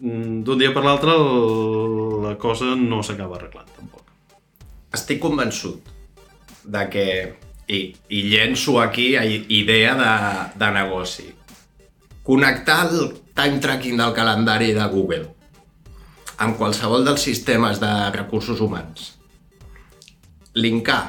mm, 0.00 0.42
d'un 0.44 0.60
dia 0.60 0.74
per 0.76 0.84
l'altre, 0.84 1.16
la 2.26 2.34
cosa 2.36 2.74
no 2.76 3.00
s'acaba 3.00 3.38
arreglant, 3.38 3.72
tampoc. 3.78 4.04
Estic 4.92 5.22
convençut 5.24 5.88
de 6.64 6.84
que... 6.92 7.06
I, 7.70 7.94
i 8.10 8.20
llenço 8.26 8.80
aquí 8.82 9.14
a 9.14 9.22
idea 9.24 9.92
de, 9.94 10.14
de 10.58 10.70
negoci. 10.74 11.28
Connectar 12.26 12.80
el 12.90 13.12
time 13.40 13.60
tracking 13.60 13.96
del 13.96 14.12
calendari 14.12 14.72
de 14.76 14.84
Google 14.92 15.24
amb 16.40 16.56
qualsevol 16.56 17.04
dels 17.04 17.20
sistemes 17.24 17.80
de 17.80 17.88
recursos 18.14 18.60
humans. 18.60 19.14
Linkar 20.56 21.02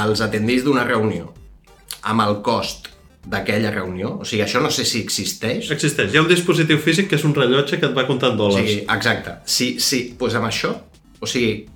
els 0.00 0.20
atendits 0.24 0.64
d'una 0.64 0.84
reunió 0.84 1.30
amb 2.08 2.24
el 2.24 2.38
cost 2.44 2.88
d'aquella 3.20 3.70
reunió. 3.74 4.14
O 4.20 4.24
sigui, 4.24 4.42
això 4.46 4.62
no 4.64 4.70
sé 4.72 4.86
si 4.88 5.02
existeix. 5.04 5.68
Existeix. 5.74 6.12
Hi 6.12 6.20
ha 6.20 6.22
un 6.24 6.30
dispositiu 6.30 6.78
físic 6.80 7.10
que 7.10 7.18
és 7.20 7.26
un 7.28 7.34
rellotge 7.36 7.76
que 7.80 7.90
et 7.90 7.96
va 7.96 8.06
comptant 8.08 8.32
O 8.32 8.40
dòlars. 8.46 8.64
sigui, 8.64 8.78
exacte. 8.96 9.36
Sí, 9.44 9.74
sí, 9.78 10.00
doncs 10.18 10.38
amb 10.40 10.48
això, 10.48 10.72
o 11.20 11.28
sigui, 11.28 11.66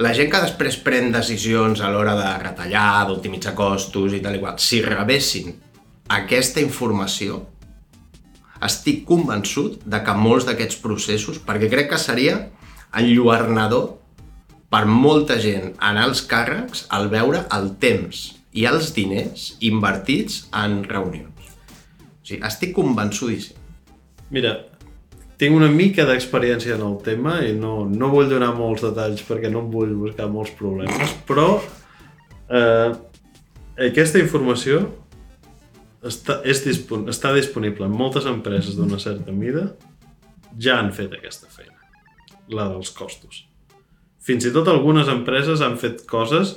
la 0.00 0.14
gent 0.16 0.30
que 0.32 0.40
després 0.40 0.78
pren 0.80 1.12
decisions 1.12 1.82
a 1.84 1.90
l'hora 1.92 2.16
de 2.16 2.28
retallar, 2.40 3.06
d'optimitzar 3.08 3.52
costos 3.54 4.16
i 4.16 4.20
tal 4.24 4.36
i 4.38 4.40
qual, 4.40 4.56
si 4.56 4.80
rebessin 4.80 5.52
aquesta 6.08 6.64
informació, 6.64 7.42
estic 8.66 9.04
convençut 9.08 9.80
de 9.84 10.00
que 10.04 10.16
molts 10.16 10.46
d'aquests 10.48 10.80
processos, 10.82 11.40
perquè 11.44 11.70
crec 11.72 11.90
que 11.92 12.00
seria 12.00 12.36
enlluernador 12.96 13.96
per 14.70 14.84
molta 14.86 15.38
gent 15.42 15.72
en 15.82 15.98
els 15.98 16.22
càrrecs 16.30 16.84
al 16.94 17.08
veure 17.10 17.44
el 17.56 17.72
temps 17.82 18.22
i 18.52 18.66
els 18.70 18.92
diners 18.94 19.54
invertits 19.66 20.44
en 20.56 20.82
reunions. 20.86 21.50
O 22.20 22.26
sigui, 22.26 22.42
estic 22.46 22.74
convençudíssim. 22.76 23.58
Mira, 24.30 24.54
tinc 25.40 25.56
una 25.56 25.70
mica 25.72 26.04
d'experiència 26.06 26.76
en 26.76 26.84
el 26.86 26.98
tema 27.02 27.38
i 27.46 27.54
no, 27.56 27.84
no 27.88 28.10
vull 28.12 28.30
donar 28.30 28.52
molts 28.54 28.84
detalls 28.84 29.22
perquè 29.26 29.50
no 29.50 29.64
em 29.64 29.70
vull 29.72 29.94
buscar 29.98 30.28
molts 30.30 30.52
problemes, 30.58 31.14
però 31.26 31.54
eh, 32.50 32.90
aquesta 33.88 34.20
informació 34.20 34.84
està, 36.06 36.40
és 36.44 36.62
dispon 36.64 37.08
està 37.12 37.32
disponible 37.36 37.86
en 37.86 37.96
moltes 37.96 38.26
empreses 38.30 38.76
d'una 38.78 39.00
certa 39.02 39.32
mida 39.32 39.70
ja 40.58 40.78
han 40.80 40.90
fet 40.96 41.12
aquesta 41.16 41.50
feina, 41.52 41.76
la 42.50 42.68
dels 42.72 42.90
costos. 42.96 43.44
Fins 44.20 44.44
i 44.44 44.52
tot 44.54 44.68
algunes 44.68 45.08
empreses 45.08 45.62
han 45.64 45.78
fet 45.80 46.04
coses 46.08 46.56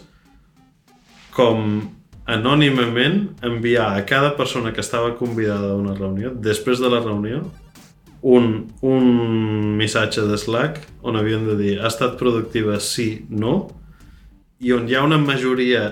com 1.33 1.81
anònimament 2.29 3.43
enviar 3.43 3.89
a 3.97 4.05
cada 4.07 4.33
persona 4.37 4.71
que 4.73 4.81
estava 4.83 5.15
convidada 5.19 5.73
a 5.73 5.77
una 5.79 5.95
reunió, 5.95 6.31
després 6.33 6.79
de 6.79 6.91
la 6.91 7.01
reunió, 7.03 7.43
un, 8.23 8.71
un 8.81 9.75
missatge 9.77 10.23
de 10.29 10.37
Slack 10.39 10.79
on 11.03 11.19
havien 11.19 11.43
de 11.47 11.57
dir 11.59 11.73
ha 11.81 11.89
estat 11.91 12.15
productiva 12.19 12.79
sí, 12.79 13.25
no, 13.29 13.67
i 14.63 14.71
on 14.71 14.87
hi 14.87 14.95
ha 14.95 15.03
una 15.03 15.19
majoria 15.19 15.89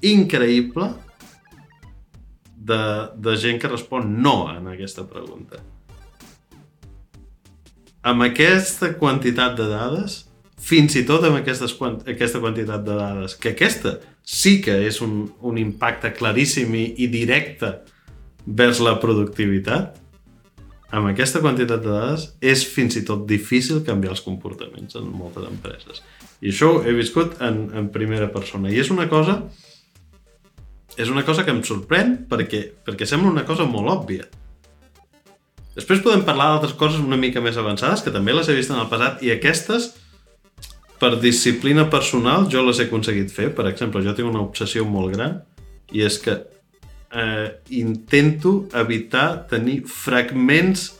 increïble 0.00 0.88
de, 2.68 2.80
de 3.16 3.36
gent 3.40 3.60
que 3.62 3.70
respon 3.70 4.14
no 4.22 4.36
en 4.52 4.68
aquesta 4.72 5.06
pregunta. 5.08 5.60
Amb 8.08 8.24
aquesta 8.28 8.92
quantitat 9.00 9.56
de 9.58 9.66
dades, 9.68 10.22
fins 10.58 10.96
i 10.98 11.04
tot 11.08 11.24
amb 11.26 11.40
aquestes, 11.40 11.74
aquesta 12.06 12.40
quantitat 12.42 12.84
de 12.86 12.96
dades, 12.98 13.34
que 13.38 13.54
aquesta 13.54 13.98
sí 14.22 14.58
que 14.64 14.74
és 14.86 15.00
un, 15.04 15.22
un 15.40 15.58
impacte 15.60 16.12
claríssim 16.16 16.74
i, 16.76 16.84
i 17.02 17.08
directe 17.12 17.72
vers 18.46 18.80
la 18.84 18.96
productivitat, 19.00 19.96
amb 20.88 21.10
aquesta 21.10 21.42
quantitat 21.44 21.82
de 21.84 21.92
dades 21.92 22.30
és 22.40 22.64
fins 22.64 22.96
i 22.96 23.04
tot 23.04 23.26
difícil 23.28 23.82
canviar 23.84 24.14
els 24.14 24.24
comportaments 24.24 24.96
en 24.96 25.08
moltes 25.12 25.44
empreses. 25.48 26.00
I 26.40 26.52
això 26.52 26.70
ho 26.72 26.84
he 26.86 26.94
viscut 26.96 27.40
en, 27.44 27.66
en 27.76 27.90
primera 27.92 28.30
persona. 28.32 28.70
I 28.72 28.80
és 28.80 28.92
una 28.94 29.08
cosa 29.10 29.42
és 30.98 31.10
una 31.12 31.22
cosa 31.24 31.44
que 31.46 31.54
em 31.54 31.62
sorprèn 31.64 32.16
perquè, 32.28 32.64
perquè 32.84 33.06
sembla 33.06 33.30
una 33.30 33.46
cosa 33.46 33.66
molt 33.70 33.92
òbvia. 33.92 34.26
Després 35.78 36.02
podem 36.02 36.24
parlar 36.26 36.50
d'altres 36.50 36.74
coses 36.74 36.98
una 36.98 37.16
mica 37.20 37.40
més 37.40 37.56
avançades, 37.60 38.02
que 38.02 38.10
també 38.10 38.34
les 38.34 38.48
he 38.50 38.56
vist 38.56 38.72
en 38.74 38.80
el 38.82 38.90
passat, 38.90 39.22
i 39.22 39.30
aquestes, 39.30 39.92
per 40.98 41.12
disciplina 41.22 41.86
personal, 41.86 42.48
jo 42.50 42.64
les 42.66 42.80
he 42.80 42.88
aconseguit 42.88 43.30
fer. 43.30 43.52
Per 43.54 43.68
exemple, 43.70 44.02
jo 44.02 44.14
tinc 44.18 44.26
una 44.26 44.42
obsessió 44.42 44.82
molt 44.82 45.14
gran, 45.14 45.38
i 45.94 46.02
és 46.02 46.18
que 46.18 46.34
eh, 47.14 47.48
intento 47.78 48.64
evitar 48.74 49.46
tenir 49.50 49.84
fragments 49.86 50.90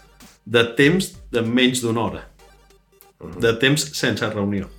de 0.47 0.63
temps 0.79 1.11
de 1.35 1.43
menys 1.43 1.83
d'una 1.83 2.05
hora. 2.07 2.25
De 3.43 3.51
temps 3.59 3.83
sense 3.99 4.31
reunió. 4.31 4.71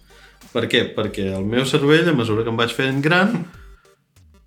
Per 0.53 0.63
què? 0.71 0.87
Perquè 0.95 1.27
el 1.35 1.43
meu 1.45 1.67
cervell, 1.67 2.07
a 2.07 2.15
mesura 2.15 2.47
que 2.47 2.53
em 2.55 2.57
vaig 2.57 2.71
fent 2.73 3.03
gran, 3.03 3.43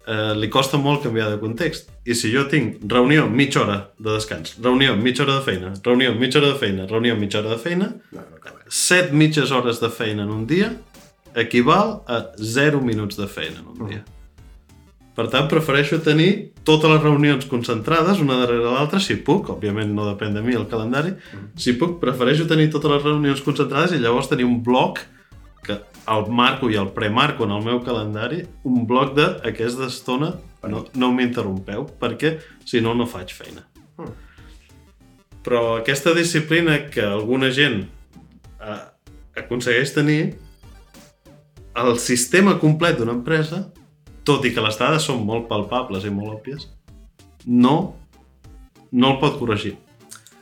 eh, 0.06 0.32
li 0.38 0.48
costa 0.50 0.78
molt 0.78 1.02
canviar 1.04 1.30
de 1.30 1.38
context. 1.40 1.90
I 2.04 2.14
si 2.18 2.32
jo 2.34 2.44
tinc 2.50 2.80
reunió 2.90 3.28
mitja 3.30 3.62
hora 3.62 3.78
de 3.98 4.10
descans, 4.16 4.56
reunió 4.62 4.96
mitja 4.96 5.22
hora 5.24 5.38
de 5.40 5.44
feina, 5.46 5.72
reunió 5.84 6.14
mitja 6.18 6.40
hora 6.40 6.52
de 6.54 6.58
feina, 6.58 6.86
reunió 6.90 7.16
mitja 7.16 7.38
hora 7.40 7.50
de 7.56 7.58
feina, 7.58 7.92
No, 8.12 8.20
no 8.30 8.40
cal. 8.40 8.54
set 8.68 9.12
mitges 9.12 9.50
hores 9.52 9.80
de 9.80 9.90
feina 9.90 10.22
en 10.24 10.30
un 10.30 10.46
dia 10.46 10.72
equival 11.34 12.02
a 12.08 12.26
0 12.36 12.80
minuts 12.80 13.16
de 13.16 13.26
feina 13.26 13.60
en 13.60 13.68
un 13.68 13.88
dia. 13.88 14.04
Per 15.12 15.26
tant, 15.28 15.44
prefereixo 15.48 15.98
tenir 16.00 16.52
totes 16.64 16.88
les 16.88 17.02
reunions 17.02 17.44
concentrades, 17.44 18.20
una 18.20 18.38
darrere 18.40 18.64
l'altra, 18.64 18.96
si 19.00 19.18
puc, 19.20 19.50
òbviament 19.52 19.90
no 19.92 20.06
depèn 20.08 20.32
de 20.32 20.40
mi 20.40 20.54
el 20.56 20.64
calendari, 20.70 21.12
si 21.56 21.74
puc, 21.76 21.98
prefereixo 22.00 22.46
tenir 22.48 22.70
totes 22.72 22.90
les 22.94 23.02
reunions 23.04 23.42
concentrades 23.44 23.92
i 23.92 24.00
llavors 24.00 24.30
tenir 24.30 24.46
un 24.48 24.62
bloc 24.64 25.02
el 26.08 26.30
marco 26.30 26.70
i 26.70 26.76
el 26.76 26.90
premarco 26.94 27.44
en 27.44 27.52
el 27.54 27.62
meu 27.64 27.82
calendari, 27.84 28.42
un 28.64 28.86
bloc 28.86 29.14
de 29.16 29.28
aquesta 29.48 29.86
estona 29.86 30.32
no, 30.68 30.84
no 30.94 31.10
m'interrompeu, 31.14 31.86
perquè 31.98 32.36
si 32.66 32.82
no, 32.82 32.94
no 32.94 33.06
faig 33.10 33.34
feina. 33.34 33.64
Però 35.42 35.62
aquesta 35.80 36.14
disciplina 36.14 36.78
que 36.90 37.02
alguna 37.02 37.50
gent 37.54 37.82
eh, 37.82 38.80
aconsegueix 39.42 39.94
tenir, 39.94 40.20
el 41.74 41.96
sistema 41.98 42.58
complet 42.60 42.98
d'una 42.98 43.16
empresa, 43.16 43.64
tot 44.28 44.44
i 44.46 44.52
que 44.54 44.62
les 44.62 44.78
dades 44.78 45.08
són 45.08 45.24
molt 45.26 45.48
palpables 45.50 46.04
i 46.06 46.12
molt 46.14 46.36
òbvies, 46.36 46.68
no, 47.46 47.76
no 48.92 49.14
el 49.14 49.18
pot 49.22 49.38
corregir. 49.40 49.74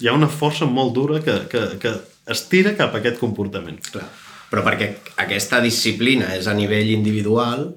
Hi 0.00 0.08
ha 0.08 0.16
una 0.16 0.28
força 0.28 0.68
molt 0.68 0.92
dura 0.96 1.20
que, 1.24 1.36
que, 1.52 1.62
que 1.80 1.94
estira 2.32 2.74
cap 2.76 2.92
a 2.92 3.00
aquest 3.00 3.20
comportament. 3.22 3.80
Clar. 3.92 4.08
Però 4.50 4.64
perquè 4.66 4.90
aquesta 5.22 5.60
disciplina 5.62 6.32
és 6.34 6.48
a 6.50 6.56
nivell 6.58 6.90
individual 6.90 7.68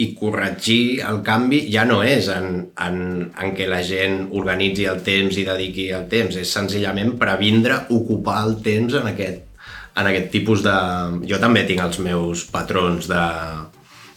i 0.00 0.14
corregir 0.16 1.02
el 1.04 1.20
canvi 1.26 1.60
ja 1.70 1.84
no 1.84 2.00
és 2.02 2.28
en, 2.32 2.46
en, 2.80 2.96
en 3.28 3.52
què 3.56 3.66
la 3.68 3.82
gent 3.84 4.30
organitzi 4.40 4.86
el 4.88 5.02
temps 5.04 5.36
i 5.36 5.44
dediqui 5.46 5.90
el 5.92 6.06
temps, 6.10 6.38
és 6.40 6.54
senzillament 6.56 7.18
previndre 7.20 7.82
ocupar 7.92 8.40
el 8.46 8.56
temps 8.64 8.96
en 8.98 9.10
aquest, 9.12 9.44
en 10.00 10.08
aquest 10.08 10.30
tipus 10.32 10.64
de... 10.64 10.76
Jo 11.28 11.38
també 11.42 11.66
tinc 11.68 11.84
els 11.84 12.00
meus 12.04 12.46
patrons 12.52 13.08
de... 13.12 13.22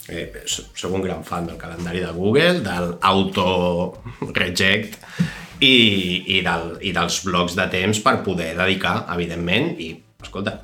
Eh, 0.06 0.26
soc 0.46 0.92
un 0.94 1.02
gran 1.02 1.24
fan 1.26 1.48
del 1.50 1.58
calendari 1.58 2.00
de 2.00 2.12
Google, 2.14 2.62
del 2.64 2.92
auto-reject 3.10 4.96
i, 5.60 5.76
i, 6.38 6.40
del, 6.46 6.70
i 6.86 6.92
dels 6.96 7.20
blocs 7.26 7.56
de 7.58 7.66
temps 7.72 8.00
per 8.04 8.22
poder 8.24 8.54
dedicar, 8.56 9.00
evidentment, 9.12 9.74
i, 9.82 9.90
escolta, 10.22 10.60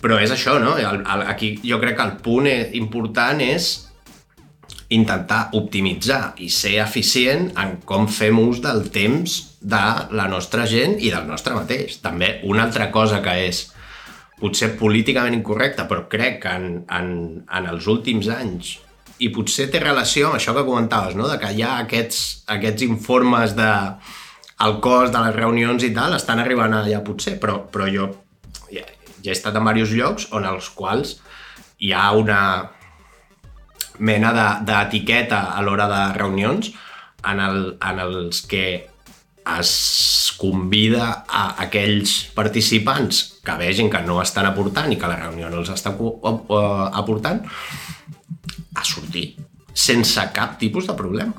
però 0.00 0.18
és 0.20 0.32
això, 0.32 0.56
no? 0.62 0.76
El, 0.80 1.02
el, 1.04 1.22
aquí 1.28 1.54
jo 1.64 1.80
crec 1.82 1.98
que 1.98 2.06
el 2.08 2.16
punt 2.24 2.48
e- 2.48 2.70
important 2.80 3.40
és 3.44 3.70
intentar 4.90 5.50
optimitzar 5.54 6.34
i 6.42 6.48
ser 6.50 6.78
eficient 6.82 7.50
en 7.60 7.76
com 7.86 8.08
fem 8.10 8.38
ús 8.42 8.62
del 8.64 8.88
temps 8.90 9.36
de 9.60 9.82
la 10.16 10.26
nostra 10.30 10.64
gent 10.66 10.96
i 10.98 11.12
del 11.12 11.28
nostre 11.28 11.54
mateix. 11.54 12.00
També 12.02 12.38
una 12.48 12.64
altra 12.66 12.88
cosa 12.90 13.20
que 13.22 13.36
és 13.44 13.68
potser 14.40 14.72
políticament 14.80 15.36
incorrecta, 15.36 15.84
però 15.86 16.06
crec 16.10 16.40
que 16.42 16.54
en, 16.56 16.70
en, 16.88 17.10
en 17.44 17.68
els 17.70 17.86
últims 17.92 18.30
anys 18.32 18.78
i 19.20 19.28
potser 19.28 19.68
té 19.68 19.82
relació 19.82 20.30
amb 20.30 20.38
això 20.38 20.54
que 20.56 20.64
comentaves, 20.64 21.14
no? 21.14 21.28
de 21.28 21.36
que 21.38 21.52
hi 21.52 21.60
ha 21.62 21.76
aquests, 21.84 22.22
aquests 22.56 22.86
informes 22.88 23.52
de 23.58 23.70
el 24.64 24.78
cost 24.84 25.12
de 25.12 25.20
les 25.26 25.36
reunions 25.36 25.84
i 25.84 25.92
tal, 25.96 26.16
estan 26.16 26.40
arribant 26.40 26.74
allà 26.76 27.02
potser, 27.04 27.36
però, 27.40 27.60
però 27.72 27.86
jo 27.92 28.08
ja, 29.22 29.30
he 29.30 29.36
estat 29.36 29.56
en 29.56 29.64
diversos 29.68 29.96
llocs 29.96 30.28
on 30.36 30.46
els 30.48 30.70
quals 30.76 31.16
hi 31.80 31.92
ha 31.92 32.10
una 32.12 32.70
mena 33.98 34.32
de- 34.32 34.64
d'etiqueta 34.68 35.40
a 35.56 35.62
l'hora 35.62 35.88
de 35.88 36.00
reunions 36.18 36.72
en, 37.24 37.40
el, 37.40 37.76
en 37.80 37.98
els 38.00 38.42
que 38.48 38.64
es 39.58 39.72
convida 40.40 41.24
a 41.28 41.42
aquells 41.64 42.30
participants 42.36 43.40
que 43.44 43.56
vegin 43.60 43.90
que 43.92 44.00
no 44.06 44.20
estan 44.22 44.46
aportant 44.48 44.92
i 44.92 44.98
que 45.00 45.08
la 45.08 45.18
reunió 45.20 45.50
no 45.50 45.60
els 45.60 45.72
està 45.72 45.92
aportant 45.92 47.42
a 48.74 48.84
sortir 48.84 49.34
sense 49.74 50.22
cap 50.34 50.58
tipus 50.60 50.86
de 50.88 50.94
problema. 50.96 51.32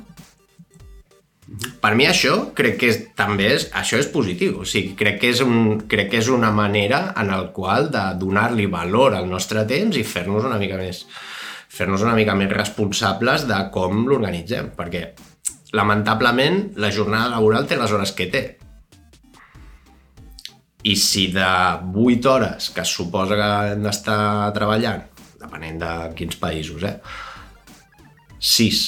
Per 1.51 1.91
mi 1.99 2.05
això 2.07 2.35
crec 2.55 2.77
que 2.79 2.89
és, 2.91 2.97
també 3.17 3.49
és, 3.57 3.65
això 3.75 3.97
és 3.99 4.07
positiu, 4.13 4.61
o 4.61 4.67
sigui, 4.67 4.93
crec 4.97 5.17
que 5.19 5.31
és, 5.33 5.41
un, 5.43 5.81
crec 5.91 6.11
que 6.13 6.21
és 6.21 6.29
una 6.31 6.51
manera 6.55 7.01
en 7.19 7.31
el 7.33 7.49
qual 7.55 7.89
de 7.91 8.03
donar-li 8.21 8.69
valor 8.71 9.17
al 9.17 9.27
nostre 9.27 9.65
temps 9.67 9.97
i 9.99 10.05
fer-nos 10.07 10.47
una 10.47 10.59
mica 10.61 10.79
més 10.79 11.03
fer-nos 11.71 12.03
una 12.03 12.15
mica 12.15 12.35
més 12.35 12.51
responsables 12.51 13.45
de 13.49 13.57
com 13.73 14.05
l'organitzem, 14.07 14.71
perquè 14.77 15.03
lamentablement 15.75 16.63
la 16.83 16.91
jornada 16.91 17.31
laboral 17.35 17.67
té 17.67 17.79
les 17.79 17.91
hores 17.95 18.11
que 18.15 18.27
té. 18.31 18.43
I 20.83 20.95
si 20.99 21.27
de 21.31 21.47
8 21.93 22.31
hores 22.31 22.71
que 22.75 22.85
suposa 22.87 23.37
que 23.39 23.51
hem 23.73 23.85
d'estar 23.85 24.51
treballant, 24.55 25.03
depenent 25.39 25.83
de 25.83 25.91
quins 26.17 26.39
països, 26.41 26.83
eh? 26.87 26.97
6 28.39 28.81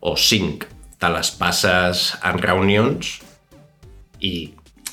o 0.00 0.16
5 0.16 0.73
te 1.04 1.12
les 1.12 1.30
passes 1.36 2.10
en 2.24 2.38
reunions 2.40 3.16
i 4.24 4.36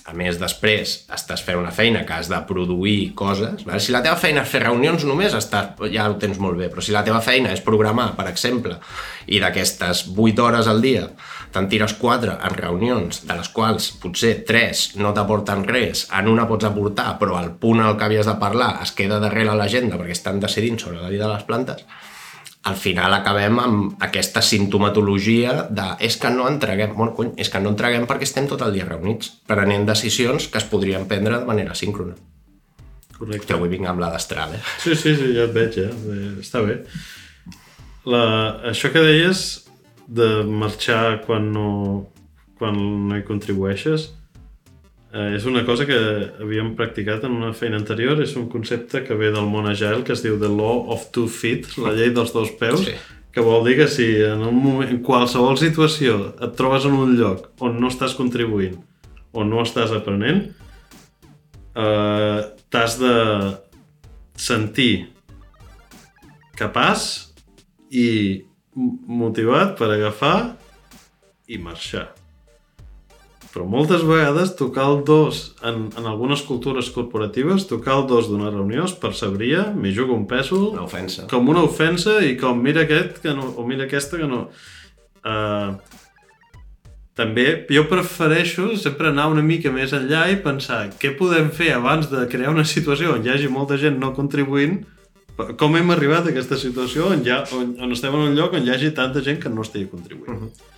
a 0.10 0.16
més 0.18 0.36
després 0.42 0.96
estàs 1.14 1.44
fent 1.46 1.60
una 1.62 1.72
feina 1.72 2.02
que 2.08 2.16
has 2.18 2.28
de 2.28 2.40
produir 2.50 3.14
coses, 3.16 3.62
vale? 3.64 3.80
si 3.80 3.94
la 3.94 4.02
teva 4.04 4.18
feina 4.20 4.42
és 4.44 4.52
fer 4.52 4.64
reunions 4.66 5.06
només, 5.08 5.36
estàs, 5.38 5.78
ja 5.94 6.10
ho 6.10 6.18
tens 6.20 6.42
molt 6.42 6.60
bé, 6.60 6.68
però 6.74 6.84
si 6.84 6.92
la 6.92 7.06
teva 7.08 7.22
feina 7.24 7.54
és 7.56 7.64
programar, 7.64 8.10
per 8.18 8.26
exemple, 8.28 8.76
i 9.32 9.40
d'aquestes 9.40 10.04
8 10.12 10.44
hores 10.44 10.68
al 10.68 10.84
dia 10.84 11.06
te'n 11.54 11.70
tires 11.72 11.96
4 12.02 12.36
en 12.50 12.60
reunions, 12.60 13.24
de 13.30 13.38
les 13.38 13.52
quals 13.56 13.92
potser 14.02 14.34
3 14.50 14.84
no 15.00 15.14
t'aporten 15.16 15.64
res, 15.70 16.08
en 16.18 16.28
una 16.34 16.48
pots 16.50 16.68
aportar, 16.68 17.14
però 17.22 17.40
el 17.40 17.54
punt 17.62 17.86
al 17.86 17.96
que 17.96 18.10
havies 18.10 18.28
de 18.28 18.36
parlar 18.42 18.74
es 18.84 18.92
queda 18.98 19.22
darrere 19.24 19.56
l'agenda 19.56 20.02
perquè 20.02 20.18
estan 20.18 20.44
decidint 20.44 20.82
sobre 20.82 21.00
la 21.00 21.14
vida 21.14 21.30
de 21.30 21.36
les 21.38 21.48
plantes, 21.48 21.86
al 22.64 22.76
final 22.78 23.14
acabem 23.14 23.58
amb 23.60 24.04
aquesta 24.06 24.42
sintomatologia 24.46 25.68
de 25.74 25.88
és 26.06 26.18
que 26.22 26.30
no 26.30 26.46
entreguem, 26.50 26.94
bueno, 26.94 27.16
cony, 27.18 27.32
és 27.42 27.50
que 27.50 27.62
no 27.62 27.72
entreguem 27.74 28.06
perquè 28.10 28.28
estem 28.28 28.50
tot 28.50 28.62
el 28.62 28.76
dia 28.76 28.86
reunits, 28.86 29.32
prenent 29.50 29.88
decisions 29.90 30.46
que 30.52 30.62
es 30.62 30.68
podrien 30.70 31.08
prendre 31.10 31.40
de 31.40 31.50
manera 31.50 31.74
síncrona. 31.78 32.14
Correcte. 33.18 33.48
Que 33.50 33.58
avui 33.58 33.70
vinc 33.70 33.90
amb 33.90 34.02
la 34.02 34.12
destral, 34.14 34.54
eh? 34.58 34.62
Sí, 34.84 34.96
sí, 34.96 35.16
sí, 35.18 35.34
ja 35.38 35.48
et 35.48 35.58
veig, 35.58 35.78
eh? 35.82 35.90
Està 36.42 36.62
bé. 36.66 36.80
La, 38.10 38.24
això 38.70 38.90
que 38.94 39.04
deies 39.06 39.44
de 40.10 40.30
marxar 40.46 41.22
quan 41.26 41.52
no, 41.54 41.68
quan 42.58 42.78
no 43.10 43.18
hi 43.18 43.26
contribueixes 43.26 44.10
és 45.12 45.44
una 45.46 45.66
cosa 45.68 45.84
que 45.86 45.98
havíem 46.40 46.74
practicat 46.78 47.26
en 47.28 47.34
una 47.36 47.52
feina 47.54 47.76
anterior, 47.76 48.22
és 48.24 48.36
un 48.40 48.48
concepte 48.50 49.02
que 49.04 49.18
ve 49.20 49.32
del 49.34 49.50
món 49.52 49.68
agile 49.68 50.06
que 50.08 50.14
es 50.16 50.22
diu 50.24 50.38
The 50.40 50.48
Law 50.48 50.86
of 50.94 51.10
Two 51.12 51.28
Feet, 51.28 51.74
la 51.84 51.92
llei 51.98 52.14
dels 52.16 52.32
dos 52.32 52.52
peus, 52.60 52.86
Sí. 52.86 52.94
que 53.32 53.42
vol 53.44 53.66
dir 53.66 53.76
que 53.78 53.88
si 53.88 54.06
en, 54.24 54.42
un 54.44 54.56
moment, 54.56 54.90
en 54.90 55.02
qualsevol 55.04 55.58
situació 55.58 56.34
et 56.40 56.56
trobes 56.56 56.86
en 56.86 56.96
un 56.96 57.18
lloc 57.18 57.50
on 57.60 57.80
no 57.80 57.88
estàs 57.88 58.16
contribuint 58.16 58.78
o 59.32 59.44
no 59.44 59.62
estàs 59.64 59.92
aprenent, 59.96 60.54
eh, 61.76 62.40
t'has 62.70 62.98
de 63.00 63.58
sentir 64.36 65.08
capaç 66.56 67.28
i 67.92 68.44
motivat 68.76 69.78
per 69.78 69.92
agafar 69.92 70.56
i 71.48 71.58
marxar. 71.58 72.10
Però 73.52 73.66
moltes 73.68 74.04
vegades 74.08 74.54
tocar 74.56 74.86
el 74.88 75.02
dos, 75.04 75.56
en, 75.68 75.90
en 76.00 76.06
algunes 76.08 76.42
cultures 76.48 76.90
corporatives, 76.96 77.66
tocar 77.68 77.98
el 78.00 78.06
dos 78.08 78.30
d'una 78.32 78.50
reunió 78.50 78.86
es 78.88 78.94
percebria, 78.96 79.66
m'hi 79.76 79.92
jugo 79.96 80.16
un 80.16 80.24
pèsol, 80.30 80.70
Una 80.72 80.86
ofensa. 80.86 81.28
com 81.28 81.50
una 81.52 81.66
ofensa 81.68 82.22
i 82.24 82.38
com 82.40 82.62
mira 82.64 82.86
aquest 82.88 83.20
que 83.22 83.34
no, 83.36 83.50
o 83.58 83.68
mira 83.68 83.90
aquesta 83.90 84.18
que 84.22 84.30
no. 84.30 84.46
Uh, 85.22 85.76
també 87.14 87.66
jo 87.70 87.84
prefereixo 87.92 88.72
sempre 88.80 89.12
anar 89.12 89.28
una 89.30 89.44
mica 89.44 89.70
més 89.70 89.92
enllà 89.94 90.24
i 90.32 90.40
pensar 90.42 90.86
què 91.02 91.12
podem 91.20 91.52
fer 91.52 91.74
abans 91.76 92.08
de 92.10 92.24
crear 92.32 92.54
una 92.56 92.64
situació 92.66 93.18
on 93.18 93.28
hi 93.28 93.34
hagi 93.34 93.52
molta 93.52 93.78
gent 93.78 94.00
no 94.00 94.14
contribuint 94.16 94.80
com 95.60 95.76
hem 95.76 95.92
arribat 95.92 96.26
a 96.26 96.32
aquesta 96.32 96.58
situació 96.58 97.12
on, 97.12 97.24
ja, 97.28 97.42
on, 97.58 97.76
on 97.84 97.92
estem 97.92 98.16
en 98.16 98.30
un 98.32 98.36
lloc 98.38 98.56
on 98.56 98.64
hi 98.66 98.72
hagi 98.74 98.94
tanta 98.96 99.22
gent 99.26 99.42
que 99.44 99.50
no 99.50 99.62
estigui 99.66 99.90
contribuint. 99.92 100.30
Uh 100.32 100.44
-huh. 100.48 100.71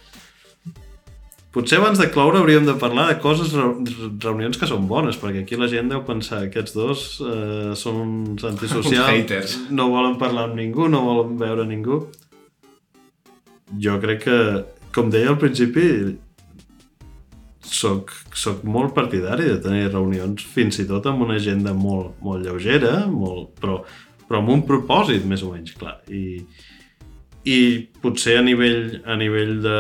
Potser 1.54 1.78
abans 1.78 2.00
de 2.02 2.08
cloure 2.10 2.40
hauríem 2.42 2.66
de 2.66 2.74
parlar 2.82 3.06
de 3.12 3.20
coses, 3.22 3.52
reu- 3.54 3.76
reunions 4.24 4.58
que 4.58 4.66
són 4.66 4.88
bones, 4.90 5.20
perquè 5.22 5.44
aquí 5.44 5.60
la 5.60 5.68
gent 5.70 5.92
deu 5.92 6.02
pensar 6.08 6.40
que 6.48 6.50
aquests 6.50 6.74
dos 6.74 7.04
eh, 7.22 7.74
són 7.78 8.00
uns 8.02 8.48
antisocials, 8.50 9.54
no 9.78 9.86
volen 9.94 10.16
parlar 10.22 10.48
amb 10.50 10.58
ningú, 10.58 10.88
no 10.90 11.04
volen 11.06 11.36
veure 11.38 11.68
ningú. 11.70 12.00
Jo 13.86 14.00
crec 14.02 14.24
que, 14.26 14.40
com 14.94 15.14
deia 15.14 15.30
al 15.34 15.38
principi, 15.42 15.86
soc, 17.64 18.12
soc 18.38 18.66
molt 18.66 18.94
partidari 18.98 19.46
de 19.50 19.60
tenir 19.64 19.88
reunions 19.94 20.42
fins 20.56 20.82
i 20.82 20.88
tot 20.90 21.06
amb 21.10 21.22
una 21.26 21.38
agenda 21.40 21.74
molt, 21.74 22.18
molt 22.26 22.44
lleugera, 22.46 23.06
molt, 23.10 23.54
però, 23.62 23.80
però 24.28 24.42
amb 24.42 24.52
un 24.58 24.66
propòsit 24.68 25.26
més 25.30 25.46
o 25.46 25.54
menys 25.54 25.78
clar. 25.78 26.00
I, 26.10 26.42
i 27.44 27.60
potser 28.02 28.38
a 28.40 28.46
nivell, 28.46 29.02
a 29.06 29.18
nivell 29.20 29.58
de, 29.64 29.80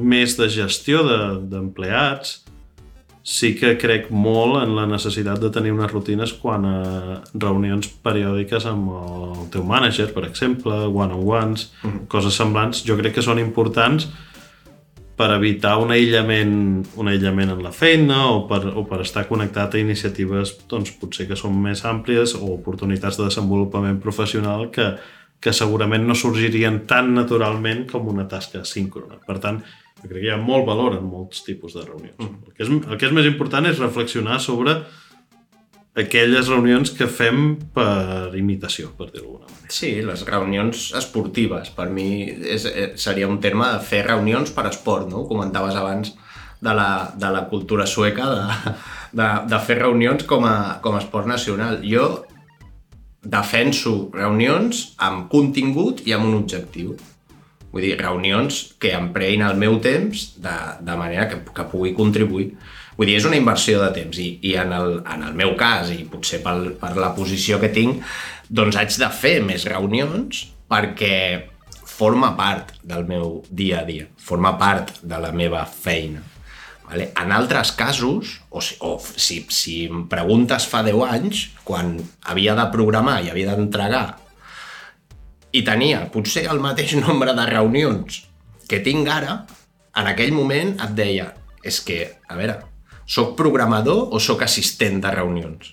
més 0.00 0.36
de 0.38 0.48
gestió 0.48 1.04
de- 1.04 1.40
d'empleats 1.50 2.40
sí 3.24 3.54
que 3.56 3.72
crec 3.80 4.10
molt 4.12 4.58
en 4.60 4.74
la 4.76 4.84
necessitat 4.86 5.40
de 5.40 5.48
tenir 5.48 5.72
unes 5.72 5.90
rutines 5.90 6.34
quan 6.36 6.66
a 6.68 6.78
reunions 7.32 7.88
periòdiques 8.04 8.66
amb 8.68 8.90
el 8.98 9.48
teu 9.52 9.64
manager, 9.64 10.10
per 10.12 10.26
exemple, 10.28 10.74
one-on-ones, 10.92 11.72
mm 11.82 11.90
-hmm. 11.90 12.06
coses 12.06 12.34
semblants, 12.34 12.84
jo 12.84 12.96
crec 12.96 13.14
que 13.14 13.22
són 13.22 13.38
importants 13.38 14.08
per 15.16 15.30
evitar 15.30 15.78
un 15.78 15.92
aïllament, 15.94 16.84
un 16.96 17.08
aïllament 17.08 17.50
en 17.50 17.62
la 17.62 17.72
feina 17.72 18.26
o 18.26 18.48
per, 18.48 18.66
o 18.74 18.84
per 18.84 19.00
estar 19.00 19.28
connectat 19.28 19.74
a 19.74 19.78
iniciatives 19.78 20.56
doncs, 20.68 20.90
potser 20.90 21.28
que 21.28 21.36
són 21.36 21.54
més 21.62 21.84
àmplies 21.84 22.34
o 22.34 22.52
oportunitats 22.54 23.16
de 23.16 23.24
desenvolupament 23.24 24.00
professional 24.02 24.70
que, 24.70 24.96
que 25.44 25.52
segurament 25.52 26.06
no 26.08 26.16
sorgirien 26.16 26.84
tan 26.88 27.12
naturalment 27.12 27.84
com 27.90 28.08
una 28.08 28.24
tasca 28.30 28.62
síncrona. 28.64 29.18
Per 29.26 29.36
tant, 29.42 29.60
jo 30.00 30.08
crec 30.08 30.22
que 30.22 30.28
hi 30.30 30.32
ha 30.32 30.40
molt 30.40 30.64
valor 30.68 30.96
en 30.96 31.04
molts 31.04 31.44
tipus 31.44 31.76
de 31.76 31.84
reunions. 31.84 32.16
Mm. 32.16 32.46
El, 32.48 32.54
que 32.56 32.64
és, 32.64 32.70
el 32.72 33.00
que 33.00 33.10
és 33.10 33.16
més 33.16 33.28
important 33.28 33.68
és 33.68 33.82
reflexionar 33.82 34.40
sobre 34.40 34.78
aquelles 36.00 36.48
reunions 36.50 36.90
que 36.96 37.06
fem 37.06 37.54
per 37.76 38.32
imitació, 38.40 38.90
per 38.98 39.10
dir-ho 39.12 39.36
d'alguna 39.36 39.46
manera. 39.46 39.70
Sí, 39.70 39.92
les 40.02 40.24
reunions 40.26 40.88
esportives. 40.98 41.70
Per 41.76 41.86
mi 41.92 42.08
és, 42.26 42.64
eh, 42.66 42.90
seria 42.98 43.28
un 43.30 43.38
terme 43.44 43.68
de 43.76 43.80
fer 43.84 44.02
reunions 44.08 44.50
per 44.56 44.66
esport, 44.72 45.06
no? 45.12 45.22
Ho 45.22 45.28
comentaves 45.28 45.76
abans 45.78 46.14
de 46.64 46.74
la, 46.74 47.12
de 47.14 47.30
la 47.30 47.44
cultura 47.52 47.86
sueca, 47.86 48.26
de, 48.32 48.76
de, 49.20 49.28
de 49.52 49.60
fer 49.68 49.78
reunions 49.84 50.24
com 50.24 50.48
a, 50.48 50.80
com 50.82 50.96
a 50.96 51.04
esport 51.04 51.28
nacional. 51.30 51.82
Jo 51.84 52.24
defenso 53.24 54.10
reunions 54.14 54.94
amb 55.02 55.28
contingut 55.32 56.04
i 56.06 56.14
amb 56.16 56.28
un 56.28 56.38
objectiu. 56.42 56.94
Vull 57.74 57.82
dir, 57.88 57.94
reunions 57.98 58.60
que 58.78 58.92
empreïn 58.94 59.42
el 59.42 59.58
meu 59.58 59.80
temps 59.82 60.28
de, 60.42 60.54
de 60.86 60.96
manera 60.98 61.26
que, 61.30 61.40
que 61.56 61.66
pugui 61.72 61.94
contribuir. 61.96 62.52
Vull 62.94 63.10
dir, 63.10 63.16
és 63.18 63.26
una 63.26 63.38
inversió 63.40 63.80
de 63.82 63.90
temps 63.96 64.20
i, 64.22 64.28
i 64.46 64.54
en, 64.60 64.70
el, 64.76 65.00
en 65.10 65.24
el 65.26 65.34
meu 65.34 65.56
cas, 65.58 65.90
i 65.90 66.04
potser 66.06 66.38
pel, 66.44 66.68
per 66.78 66.92
la 67.00 67.10
posició 67.16 67.58
que 67.62 67.72
tinc, 67.74 68.04
doncs 68.46 68.78
haig 68.78 68.94
de 69.00 69.10
fer 69.10 69.40
més 69.42 69.66
reunions 69.66 70.44
perquè 70.70 71.16
forma 71.94 72.32
part 72.38 72.72
del 72.82 73.06
meu 73.08 73.40
dia 73.50 73.82
a 73.82 73.88
dia, 73.88 74.06
forma 74.18 74.54
part 74.58 74.96
de 75.02 75.18
la 75.22 75.32
meva 75.34 75.64
feina. 75.66 76.22
Vale? 76.84 77.08
En 77.16 77.32
altres 77.32 77.72
casos, 77.72 78.40
o, 78.50 78.60
si, 78.60 78.76
o 78.84 78.98
si, 79.00 79.40
si 79.48 79.76
em 79.88 80.04
preguntes 80.10 80.66
fa 80.68 80.82
10 80.84 81.00
anys, 81.08 81.46
quan 81.64 81.96
havia 82.28 82.54
de 82.58 82.66
programar 82.74 83.22
i 83.24 83.32
havia 83.32 83.54
d'entregar 83.54 84.06
i 85.54 85.62
tenia 85.62 86.04
potser 86.12 86.44
el 86.50 86.60
mateix 86.60 86.96
nombre 87.04 87.34
de 87.36 87.46
reunions 87.50 88.24
que 88.68 88.82
tinc 88.84 89.08
ara, 89.08 89.38
en 89.94 90.10
aquell 90.10 90.34
moment 90.34 90.74
et 90.82 90.92
deia, 90.96 91.30
és 91.64 91.80
que, 91.86 91.98
a 92.28 92.36
veure, 92.36 92.58
sóc 93.06 93.34
programador 93.38 94.12
o 94.12 94.20
sóc 94.20 94.42
assistent 94.44 95.00
de 95.04 95.12
reunions? 95.14 95.72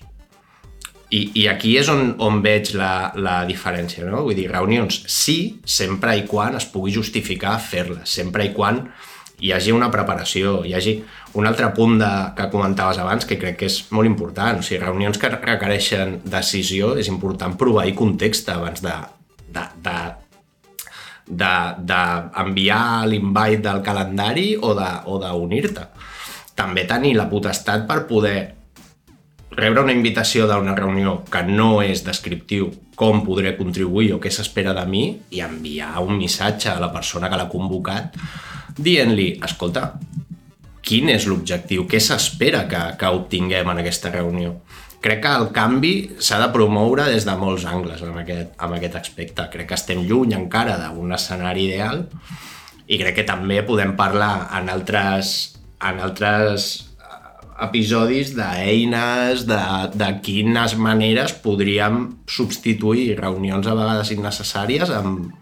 I, 1.12 1.26
i 1.42 1.46
aquí 1.50 1.74
és 1.76 1.90
on, 1.92 2.14
on 2.24 2.38
veig 2.44 2.70
la, 2.78 3.12
la 3.20 3.42
diferència, 3.48 4.06
no? 4.08 4.22
Vull 4.24 4.38
dir, 4.38 4.46
reunions 4.52 5.02
sí, 5.12 5.58
sempre 5.68 6.14
i 6.16 6.24
quan 6.28 6.56
es 6.56 6.68
pugui 6.72 6.94
justificar 6.94 7.58
fer-les, 7.60 8.08
sempre 8.08 8.46
i 8.48 8.52
quan 8.56 8.86
hi 9.42 9.50
hagi 9.50 9.72
una 9.74 9.90
preparació, 9.90 10.60
hi 10.64 10.74
hagi 10.78 10.94
un 11.38 11.48
altre 11.48 11.72
punt 11.74 11.96
de, 11.98 12.10
que 12.38 12.46
comentaves 12.52 13.00
abans 13.02 13.26
que 13.26 13.38
crec 13.40 13.58
que 13.58 13.66
és 13.66 13.80
molt 13.90 14.06
important, 14.06 14.60
o 14.60 14.62
sigui, 14.62 14.78
reunions 14.84 15.18
que 15.18 15.32
requereixen 15.32 16.20
decisió, 16.30 16.92
és 17.00 17.10
important 17.10 17.56
proveir 17.58 17.96
context 17.98 18.52
abans 18.54 18.84
de, 18.84 18.94
de, 19.50 19.66
de 19.82 19.96
d'enviar 21.32 23.06
l'invite 23.08 23.62
del 23.64 23.82
calendari 23.82 24.52
de- 24.54 24.96
o 25.06 25.18
d'unir-te. 25.22 25.86
També 26.54 26.84
tenir 26.84 27.14
la 27.16 27.28
potestat 27.30 27.86
per 27.88 28.02
poder 28.06 28.54
rebre 29.56 29.82
una 29.82 29.92
invitació 29.92 30.46
d'una 30.46 30.74
reunió 30.76 31.22
que 31.30 31.42
no 31.42 31.82
és 31.82 32.04
descriptiu 32.04 32.70
com 32.96 33.22
podré 33.24 33.56
contribuir 33.56 34.12
o 34.14 34.20
què 34.20 34.30
s'espera 34.30 34.72
de 34.76 34.84
mi 34.86 35.04
i 35.30 35.42
enviar 35.44 36.00
un 36.00 36.16
missatge 36.16 36.70
a 36.70 36.80
la 36.80 36.92
persona 36.92 37.28
que 37.30 37.36
l'ha 37.40 37.50
convocat 37.52 38.16
dient-li, 38.78 39.28
escolta, 39.44 39.92
quin 40.82 41.10
és 41.12 41.26
l'objectiu, 41.30 41.86
què 41.88 42.00
s'espera 42.02 42.64
que, 42.70 42.80
que 42.98 43.10
obtinguem 43.14 43.70
en 43.72 43.82
aquesta 43.82 44.10
reunió. 44.14 44.56
crec 45.02 45.18
que 45.24 45.30
el 45.34 45.48
canvi 45.50 45.94
s'ha 46.22 46.36
de 46.38 46.46
promoure 46.54 47.08
des 47.10 47.24
de 47.26 47.32
molts 47.34 47.64
angles 47.66 48.04
en 48.06 48.18
aquest, 48.20 48.52
en 48.62 48.74
aquest 48.76 48.94
aspecte. 49.00 49.48
Crec 49.50 49.66
que 49.72 49.74
estem 49.74 50.04
lluny 50.06 50.36
encara 50.36 50.76
d'un 50.78 51.10
escenari 51.16 51.64
ideal 51.66 52.04
i 52.86 53.00
crec 53.00 53.16
que 53.16 53.26
també 53.26 53.64
podem 53.66 53.96
parlar 53.98 54.46
en 54.60 54.70
altres, 54.70 55.56
en 55.82 55.98
altres 56.06 56.68
eh, 57.02 57.18
episodis 57.66 58.30
d'eines, 58.38 59.42
de, 59.50 59.60
de 59.98 60.10
quines 60.22 60.76
maneres 60.78 61.34
podríem 61.42 62.04
substituir 62.30 63.16
reunions 63.18 63.66
a 63.66 63.74
vegades 63.74 64.14
innecessàries 64.14 64.94
amb, 65.02 65.34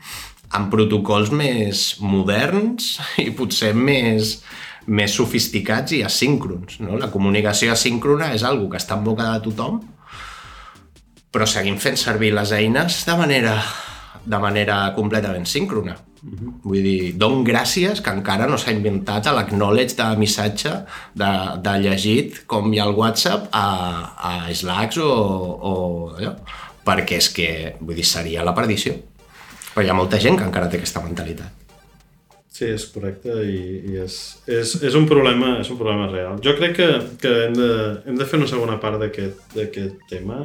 amb 0.57 0.71
protocols 0.73 1.31
més 1.35 1.85
moderns 2.03 2.97
i 3.23 3.31
potser 3.37 3.73
més, 3.77 4.39
més 4.91 5.15
sofisticats 5.15 5.95
i 5.97 6.03
asíncrons. 6.07 6.81
No? 6.83 6.99
La 6.99 7.11
comunicació 7.13 7.75
asíncrona 7.75 8.33
és 8.35 8.45
algo 8.47 8.69
que 8.71 8.81
està 8.81 8.99
en 8.99 9.07
boca 9.07 9.31
de 9.31 9.45
tothom, 9.47 9.81
però 11.31 11.47
seguim 11.47 11.79
fent 11.79 11.99
servir 11.99 12.33
les 12.35 12.53
eines 12.57 13.05
de 13.07 13.17
manera, 13.19 13.57
de 14.27 14.41
manera 14.43 14.83
completament 14.97 15.47
síncrona. 15.47 15.97
Mm 16.23 16.35
-hmm. 16.37 16.53
Vull 16.63 16.83
dir, 16.83 17.17
don 17.17 17.45
gràcies 17.45 18.03
que 18.03 18.11
encara 18.11 18.47
no 18.47 18.59
s'ha 18.59 18.73
inventat 18.73 19.27
l'acknowledge 19.27 19.97
de 19.97 20.17
missatge 20.17 20.71
de, 21.15 21.31
de 21.63 21.79
llegit 21.79 22.47
com 22.47 22.73
hi 22.73 22.79
ha 22.79 22.85
el 22.85 22.95
WhatsApp 22.95 23.49
a, 23.53 23.67
a 24.17 24.55
Slacks 24.55 24.99
o, 24.99 25.13
o 25.71 25.73
allò, 26.19 26.35
perquè 26.85 27.17
és 27.17 27.29
que, 27.31 27.77
vull 27.81 27.95
dir, 27.95 28.05
seria 28.05 28.45
la 28.45 28.55
perdició. 28.55 29.10
Però 29.81 29.89
hi 29.89 29.93
ha 29.95 29.97
molta 29.97 30.19
gent 30.21 30.35
que 30.37 30.45
encara 30.45 30.67
té 30.69 30.77
aquesta 30.77 31.01
mentalitat. 31.01 31.71
Sí, 32.53 32.67
és 32.69 32.83
correcte 32.93 33.33
i, 33.49 33.61
i 33.89 33.95
és, 34.03 34.15
és, 34.45 34.75
és, 34.85 34.97
un 34.99 35.07
problema, 35.09 35.55
és 35.63 35.71
un 35.73 35.79
problema 35.79 36.05
real. 36.11 36.35
Jo 36.45 36.53
crec 36.59 36.75
que, 36.77 36.89
que 37.23 37.31
hem, 37.47 37.55
de, 37.57 37.69
hem 38.05 38.19
de 38.19 38.27
fer 38.29 38.37
una 38.43 38.49
segona 38.51 38.75
part 38.83 39.01
d'aquest 39.01 40.03
tema. 40.11 40.43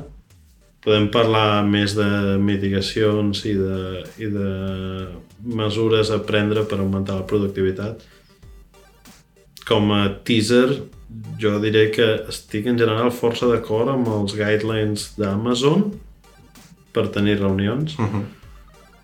Podem 0.85 1.09
parlar 1.11 1.65
més 1.67 1.97
de 1.97 2.07
mitigacions 2.39 3.41
i 3.49 3.57
de, 3.59 4.05
i 4.23 4.29
de 4.37 4.53
mesures 5.59 6.13
a 6.15 6.21
prendre 6.23 6.63
per 6.63 6.79
augmentar 6.79 7.19
la 7.19 7.27
productivitat. 7.27 8.07
Com 9.67 9.91
a 9.97 9.99
teaser, 10.23 10.79
jo 11.43 11.57
diré 11.59 11.89
que 11.91 12.07
estic 12.31 12.71
en 12.71 12.79
general 12.79 13.11
força 13.11 13.51
d'acord 13.51 13.91
amb 13.97 14.07
els 14.15 14.39
guidelines 14.39 15.09
d'Amazon 15.19 15.89
per 16.95 17.09
tenir 17.19 17.41
reunions. 17.43 17.99
Uh 17.99 18.07
-huh 18.07 18.25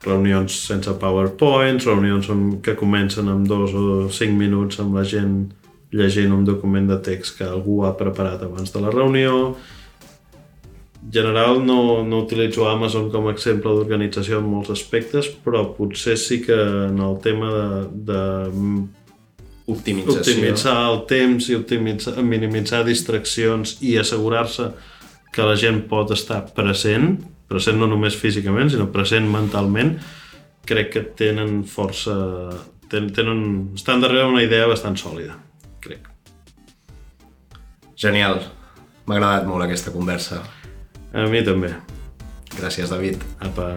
reunions 0.03 0.55
sense 0.67 0.91
PowerPoints, 0.99 1.85
reunions 1.85 2.29
on, 2.29 2.45
que 2.63 2.75
comencen 2.77 3.29
amb 3.29 3.47
dos 3.49 3.73
o 3.77 4.07
cinc 4.13 4.37
minuts 4.37 4.79
amb 4.81 4.97
la 4.97 5.03
gent 5.07 5.51
llegint 5.91 6.31
un 6.33 6.45
document 6.47 6.87
de 6.89 6.97
text 7.03 7.37
que 7.37 7.45
algú 7.45 7.81
ha 7.85 7.93
preparat 7.99 8.43
abans 8.45 8.71
de 8.73 8.81
la 8.81 8.91
reunió. 8.93 9.55
En 11.01 11.11
general 11.11 11.59
no, 11.65 12.03
no 12.05 12.21
utilitzo 12.23 12.67
Amazon 12.69 13.09
com 13.11 13.27
a 13.27 13.33
exemple 13.35 13.73
d'organització 13.73 14.39
en 14.39 14.47
molts 14.47 14.71
aspectes, 14.73 15.27
però 15.43 15.65
potser 15.75 16.17
sí 16.17 16.39
que 16.45 16.57
en 16.87 17.01
el 17.01 17.17
tema 17.23 17.49
de, 17.51 17.69
de 18.11 18.21
optimització. 19.71 20.21
optimitzar 20.21 20.77
el 20.91 21.03
temps 21.09 21.49
i 21.49 21.57
optimitzar, 21.57 22.15
minimitzar 22.23 22.83
distraccions 22.87 23.79
i 23.81 23.97
assegurar-se 23.99 24.71
que 25.33 25.47
la 25.47 25.57
gent 25.59 25.83
pot 25.89 26.11
estar 26.13 26.43
present 26.55 27.15
present 27.51 27.79
no 27.79 27.89
només 27.91 28.17
físicament, 28.17 28.71
sinó 28.71 28.87
present 28.93 29.27
mentalment, 29.31 29.97
crec 30.67 30.93
que 30.95 31.07
tenen 31.23 31.61
força... 31.67 32.15
Tenen, 32.91 33.11
tenen, 33.15 33.43
estan 33.77 34.01
darrere 34.03 34.25
una 34.27 34.41
idea 34.43 34.65
bastant 34.67 34.97
sòlida, 34.99 35.37
crec. 35.83 36.09
Genial. 37.95 38.41
M'ha 39.07 39.15
agradat 39.15 39.47
molt 39.47 39.63
aquesta 39.63 39.93
conversa. 39.95 40.41
A 41.15 41.27
mi 41.31 41.43
també. 41.47 41.71
Gràcies, 42.57 42.91
David. 42.91 43.23
Apa. 43.47 43.71